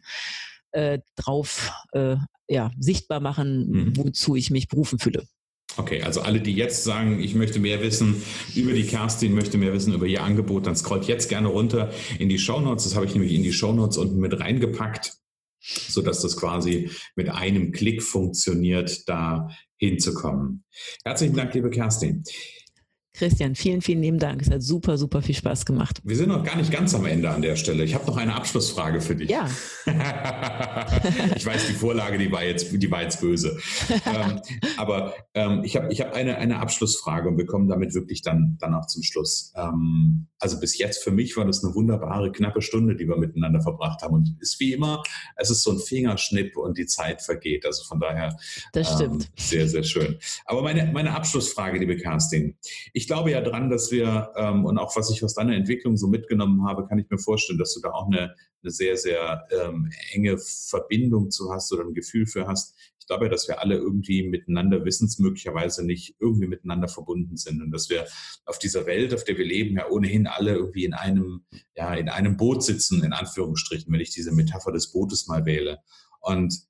äh, 0.72 0.98
drauf 1.16 1.72
äh, 1.92 2.16
ja, 2.48 2.70
sichtbar 2.78 3.20
machen, 3.20 3.70
mhm. 3.70 3.96
wozu 3.96 4.36
ich 4.36 4.50
mich 4.50 4.68
berufen 4.68 4.98
fühle. 4.98 5.26
Okay, 5.78 6.02
also 6.02 6.22
alle, 6.22 6.40
die 6.40 6.54
jetzt 6.54 6.82
sagen, 6.82 7.20
ich 7.20 7.36
möchte 7.36 7.60
mehr 7.60 7.80
wissen 7.80 8.20
über 8.56 8.72
die 8.72 8.82
Kerstin, 8.82 9.32
möchte 9.32 9.58
mehr 9.58 9.72
wissen 9.72 9.94
über 9.94 10.06
ihr 10.06 10.24
Angebot, 10.24 10.66
dann 10.66 10.74
scrollt 10.74 11.04
jetzt 11.04 11.28
gerne 11.28 11.46
runter 11.46 11.92
in 12.18 12.28
die 12.28 12.40
Shownotes. 12.40 12.82
Das 12.82 12.96
habe 12.96 13.06
ich 13.06 13.14
nämlich 13.14 13.32
in 13.32 13.44
die 13.44 13.52
Shownotes 13.52 13.96
unten 13.96 14.18
mit 14.18 14.40
reingepackt, 14.40 15.14
sodass 15.60 16.20
das 16.20 16.36
quasi 16.36 16.90
mit 17.14 17.28
einem 17.28 17.70
Klick 17.70 18.02
funktioniert, 18.02 19.08
da 19.08 19.50
hinzukommen. 19.76 20.64
Herzlichen 21.04 21.36
Dank, 21.36 21.54
liebe 21.54 21.70
Kerstin. 21.70 22.24
Christian, 23.18 23.56
vielen, 23.56 23.82
vielen 23.82 24.00
lieben 24.00 24.20
Dank. 24.20 24.42
Es 24.42 24.50
hat 24.50 24.62
super, 24.62 24.96
super 24.96 25.22
viel 25.22 25.34
Spaß 25.34 25.66
gemacht. 25.66 26.00
Wir 26.04 26.14
sind 26.14 26.28
noch 26.28 26.44
gar 26.44 26.56
nicht 26.56 26.70
ganz 26.70 26.94
am 26.94 27.04
Ende 27.04 27.28
an 27.28 27.42
der 27.42 27.56
Stelle. 27.56 27.82
Ich 27.82 27.96
habe 27.96 28.06
noch 28.06 28.16
eine 28.16 28.32
Abschlussfrage 28.36 29.00
für 29.00 29.16
dich. 29.16 29.28
Ja. 29.28 29.50
ich 31.34 31.44
weiß, 31.44 31.66
die 31.66 31.72
Vorlage, 31.72 32.16
die 32.16 32.30
war 32.30 32.44
jetzt, 32.44 32.70
die 32.72 32.90
war 32.92 33.02
jetzt 33.02 33.20
böse. 33.20 33.58
ähm, 34.06 34.40
aber 34.76 35.14
ähm, 35.34 35.62
ich 35.64 35.74
habe 35.74 35.92
ich 35.92 36.00
hab 36.00 36.14
eine, 36.14 36.38
eine 36.38 36.60
Abschlussfrage 36.60 37.28
und 37.28 37.38
wir 37.38 37.46
kommen 37.46 37.68
damit 37.68 37.92
wirklich 37.92 38.22
dann, 38.22 38.56
dann 38.60 38.72
auch 38.74 38.86
zum 38.86 39.02
Schluss. 39.02 39.52
Ähm, 39.56 40.28
also 40.38 40.60
bis 40.60 40.78
jetzt 40.78 41.02
für 41.02 41.10
mich 41.10 41.36
war 41.36 41.44
das 41.44 41.64
eine 41.64 41.74
wunderbare, 41.74 42.30
knappe 42.30 42.62
Stunde, 42.62 42.94
die 42.94 43.08
wir 43.08 43.16
miteinander 43.16 43.60
verbracht 43.60 44.02
haben. 44.02 44.14
Und 44.14 44.36
ist 44.38 44.60
wie 44.60 44.74
immer, 44.74 45.02
es 45.34 45.50
ist 45.50 45.64
so 45.64 45.72
ein 45.72 45.80
Fingerschnipp 45.80 46.56
und 46.56 46.78
die 46.78 46.86
Zeit 46.86 47.20
vergeht. 47.20 47.66
Also 47.66 47.82
von 47.82 47.98
daher 47.98 48.36
das 48.72 48.94
stimmt. 48.94 49.24
Ähm, 49.24 49.30
sehr, 49.36 49.68
sehr 49.68 49.82
schön. 49.82 50.18
Aber 50.44 50.62
meine, 50.62 50.92
meine 50.92 51.16
Abschlussfrage, 51.16 51.80
liebe 51.80 51.96
Kerstin. 51.96 52.56
Ich 52.92 53.07
glaube 53.08 53.32
ja 53.32 53.40
dran, 53.40 53.70
dass 53.70 53.90
wir, 53.90 54.30
ähm, 54.36 54.64
und 54.64 54.78
auch 54.78 54.94
was 54.94 55.10
ich 55.10 55.24
aus 55.24 55.34
deiner 55.34 55.56
Entwicklung 55.56 55.96
so 55.96 56.06
mitgenommen 56.06 56.64
habe, 56.64 56.86
kann 56.86 57.00
ich 57.00 57.10
mir 57.10 57.18
vorstellen, 57.18 57.58
dass 57.58 57.74
du 57.74 57.80
da 57.80 57.90
auch 57.90 58.06
eine, 58.06 58.36
eine 58.62 58.70
sehr, 58.70 58.96
sehr 58.96 59.48
ähm, 59.50 59.90
enge 60.12 60.38
Verbindung 60.38 61.30
zu 61.30 61.52
hast 61.52 61.72
oder 61.72 61.82
ein 61.82 61.94
Gefühl 61.94 62.26
für 62.26 62.46
hast. 62.46 62.76
Ich 63.00 63.06
glaube 63.06 63.24
ja, 63.24 63.30
dass 63.30 63.48
wir 63.48 63.60
alle 63.60 63.74
irgendwie 63.74 64.28
miteinander 64.28 64.84
wissensmöglicherweise 64.84 65.84
nicht 65.84 66.14
irgendwie 66.20 66.46
miteinander 66.46 66.86
verbunden 66.86 67.36
sind 67.36 67.60
und 67.62 67.72
dass 67.72 67.90
wir 67.90 68.06
auf 68.44 68.58
dieser 68.58 68.86
Welt, 68.86 69.12
auf 69.12 69.24
der 69.24 69.38
wir 69.38 69.46
leben, 69.46 69.76
ja 69.76 69.88
ohnehin 69.88 70.26
alle 70.26 70.54
irgendwie 70.54 70.84
in 70.84 70.94
einem, 70.94 71.44
ja, 71.74 71.94
in 71.94 72.08
einem 72.08 72.36
Boot 72.36 72.62
sitzen, 72.62 73.02
in 73.02 73.12
Anführungsstrichen, 73.12 73.92
wenn 73.92 74.00
ich 74.00 74.10
diese 74.10 74.32
Metapher 74.32 74.70
des 74.70 74.92
Bootes 74.92 75.26
mal 75.26 75.46
wähle. 75.46 75.78
Und 76.20 76.68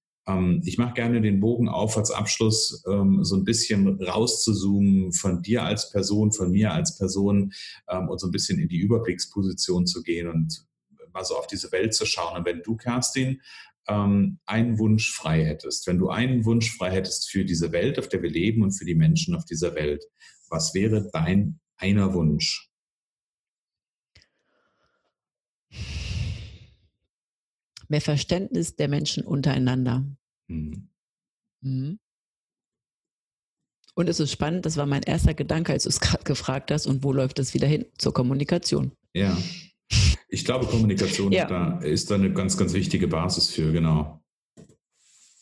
ich 0.63 0.77
mache 0.77 0.95
gerne 0.95 1.21
den 1.23 1.41
Bogen 1.41 1.69
auf 1.69 1.97
als 1.97 2.11
Abschluss, 2.11 2.83
ähm, 2.87 3.25
so 3.25 3.37
ein 3.37 3.45
bisschen 3.45 3.89
rauszuzoomen 4.03 5.13
von 5.13 5.43
dir 5.43 5.63
als 5.63 5.91
Person, 5.91 6.33
von 6.33 6.51
mir 6.51 6.73
als 6.73 6.99
Person 6.99 7.53
ähm, 7.89 8.09
und 8.09 8.21
so 8.21 8.27
ein 8.27 8.33
bisschen 8.33 8.59
in 8.59 8.69
die 8.69 8.79
Überblicksposition 8.79 9.87
zu 9.87 10.03
gehen 10.03 10.29
und 10.29 10.67
mal 11.13 11.25
so 11.25 11.37
auf 11.37 11.47
diese 11.47 11.73
Welt 11.73 11.95
zu 11.95 12.05
schauen. 12.05 12.37
Und 12.37 12.45
wenn 12.45 12.63
du, 12.63 12.77
Kerstin, 12.77 13.41
ähm, 13.89 14.39
einen 14.45 14.79
Wunsch 14.79 15.13
frei 15.13 15.45
hättest, 15.45 15.87
wenn 15.87 15.99
du 15.99 16.11
einen 16.11 16.45
Wunsch 16.45 16.77
frei 16.77 16.91
hättest 16.91 17.31
für 17.31 17.45
diese 17.45 17.73
Welt, 17.73 17.99
auf 17.99 18.09
der 18.09 18.23
wir 18.23 18.31
leben 18.31 18.63
und 18.63 18.73
für 18.73 18.85
die 18.85 18.95
Menschen 18.95 19.35
auf 19.35 19.45
dieser 19.45 19.75
Welt, 19.75 20.05
was 20.51 20.75
wäre 20.75 21.09
dein 21.13 21.61
einer 21.77 22.13
Wunsch? 22.13 22.68
Mehr 27.89 28.01
Verständnis 28.01 28.77
der 28.77 28.89
Menschen 28.89 29.25
untereinander. 29.25 30.05
Mhm. 30.49 30.89
Mhm. 31.61 31.99
Und 33.95 34.09
es 34.09 34.21
ist 34.21 34.31
spannend, 34.31 34.65
das 34.65 34.77
war 34.77 34.87
mein 34.87 35.03
erster 35.03 35.35
Gedanke, 35.35 35.73
als 35.73 35.83
du 35.83 35.89
es 35.89 36.01
gerade 36.01 36.23
gefragt 36.23 36.71
hast, 36.71 36.87
und 36.87 37.03
wo 37.03 37.13
läuft 37.13 37.39
es 37.41 37.53
wieder 37.55 37.67
hin? 37.67 37.87
Zur 37.99 38.15
Kommunikation. 38.15 38.93
Ja. 39.13 39.37
Ich 40.29 40.45
glaube, 40.45 40.67
Kommunikation 40.67 41.33
ja. 41.33 41.45
ist, 41.45 41.51
da, 41.51 41.79
ist 41.79 42.11
da 42.11 42.15
eine 42.15 42.33
ganz, 42.33 42.57
ganz 42.57 42.75
wichtige 42.75 43.09
Basis 43.09 43.49
für, 43.51 43.73
genau. 43.73 44.23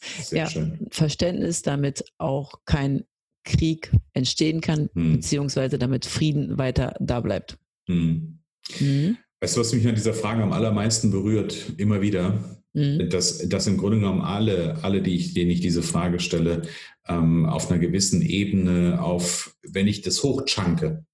Sehr 0.00 0.44
ja, 0.44 0.48
schön. 0.48 0.86
Verständnis, 0.90 1.62
damit 1.62 2.04
auch 2.18 2.60
kein 2.64 3.04
Krieg 3.44 3.92
entstehen 4.12 4.60
kann, 4.60 4.88
hm. 4.94 5.14
beziehungsweise 5.14 5.78
damit 5.78 6.06
Frieden 6.06 6.56
weiter 6.56 6.94
da 7.00 7.20
bleibt. 7.20 7.58
Hm. 7.88 8.38
Mhm. 8.80 9.18
Weißt 9.40 9.56
du, 9.56 9.60
was 9.60 9.72
mich 9.72 9.86
an 9.86 9.94
dieser 9.94 10.14
Frage 10.14 10.42
am 10.42 10.52
allermeisten 10.52 11.10
berührt, 11.10 11.74
immer 11.76 12.00
wieder? 12.00 12.60
Mhm. 12.72 13.08
Dass, 13.10 13.48
dass 13.48 13.66
im 13.66 13.78
Grunde 13.78 13.98
genommen 13.98 14.20
alle, 14.20 14.78
alle, 14.82 15.02
die 15.02 15.16
ich, 15.16 15.34
denen 15.34 15.50
ich 15.50 15.60
diese 15.60 15.82
Frage 15.82 16.20
stelle, 16.20 16.62
ähm, 17.08 17.46
auf 17.46 17.70
einer 17.70 17.78
gewissen 17.78 18.22
Ebene, 18.22 19.02
auf, 19.02 19.56
wenn 19.62 19.86
ich 19.86 20.02
das 20.02 20.22
hochchunke, 20.22 21.04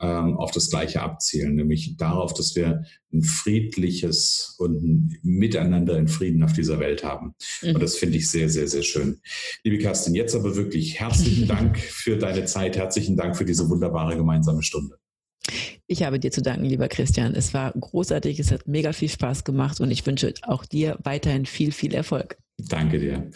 ähm, 0.00 0.36
auf 0.36 0.50
das 0.50 0.70
Gleiche 0.70 1.02
abzielen, 1.02 1.56
nämlich 1.56 1.96
darauf, 1.96 2.32
dass 2.34 2.56
wir 2.56 2.84
ein 3.12 3.22
friedliches 3.22 4.56
und 4.58 4.82
ein 4.82 5.18
Miteinander 5.22 5.98
in 5.98 6.08
Frieden 6.08 6.42
auf 6.42 6.54
dieser 6.54 6.80
Welt 6.80 7.04
haben. 7.04 7.34
Mhm. 7.62 7.74
Und 7.74 7.82
das 7.82 7.96
finde 7.96 8.16
ich 8.16 8.30
sehr, 8.30 8.48
sehr, 8.48 8.68
sehr 8.68 8.82
schön. 8.82 9.20
Liebe 9.62 9.78
Kerstin, 9.78 10.14
jetzt 10.14 10.34
aber 10.34 10.56
wirklich 10.56 10.98
herzlichen 10.98 11.46
Dank 11.48 11.78
für 11.78 12.16
deine 12.16 12.46
Zeit, 12.46 12.76
herzlichen 12.76 13.16
Dank 13.16 13.36
für 13.36 13.44
diese 13.44 13.68
wunderbare 13.68 14.16
gemeinsame 14.16 14.62
Stunde. 14.62 14.98
Ich 15.92 16.04
habe 16.04 16.20
dir 16.20 16.30
zu 16.30 16.40
danken, 16.40 16.66
lieber 16.66 16.86
Christian. 16.86 17.34
Es 17.34 17.52
war 17.52 17.72
großartig, 17.72 18.38
es 18.38 18.52
hat 18.52 18.68
mega 18.68 18.92
viel 18.92 19.08
Spaß 19.08 19.42
gemacht 19.42 19.80
und 19.80 19.90
ich 19.90 20.06
wünsche 20.06 20.32
auch 20.42 20.64
dir 20.64 20.96
weiterhin 21.02 21.46
viel, 21.46 21.72
viel 21.72 21.94
Erfolg. 21.94 22.38
Danke 22.68 23.00
dir. 23.00 23.28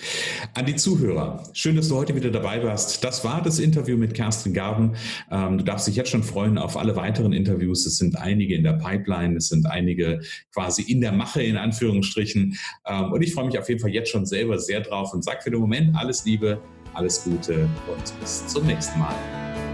An 0.54 0.64
die 0.64 0.76
Zuhörer, 0.76 1.42
schön, 1.52 1.74
dass 1.74 1.88
du 1.88 1.96
heute 1.96 2.14
wieder 2.14 2.30
dabei 2.30 2.62
warst. 2.62 3.02
Das 3.02 3.24
war 3.24 3.42
das 3.42 3.58
Interview 3.58 3.96
mit 3.96 4.14
Kerstin 4.14 4.54
Garben. 4.54 4.94
Ähm, 5.32 5.58
du 5.58 5.64
darfst 5.64 5.88
dich 5.88 5.96
jetzt 5.96 6.10
schon 6.10 6.22
freuen 6.22 6.56
auf 6.56 6.76
alle 6.76 6.94
weiteren 6.94 7.32
Interviews. 7.32 7.86
Es 7.86 7.96
sind 7.96 8.16
einige 8.16 8.54
in 8.54 8.62
der 8.62 8.74
Pipeline, 8.74 9.36
es 9.36 9.48
sind 9.48 9.66
einige 9.66 10.20
quasi 10.52 10.82
in 10.82 11.00
der 11.00 11.10
Mache, 11.10 11.42
in 11.42 11.56
Anführungsstrichen. 11.56 12.56
Ähm, 12.86 13.10
und 13.10 13.20
ich 13.22 13.34
freue 13.34 13.46
mich 13.46 13.58
auf 13.58 13.68
jeden 13.68 13.80
Fall 13.80 13.90
jetzt 13.90 14.10
schon 14.10 14.26
selber 14.26 14.60
sehr 14.60 14.80
drauf 14.80 15.12
und 15.12 15.24
sage 15.24 15.40
für 15.42 15.50
den 15.50 15.58
Moment 15.58 15.96
alles 15.96 16.24
Liebe, 16.24 16.60
alles 16.92 17.24
Gute 17.24 17.68
und 17.92 18.20
bis 18.20 18.46
zum 18.46 18.64
nächsten 18.64 19.00
Mal. 19.00 19.73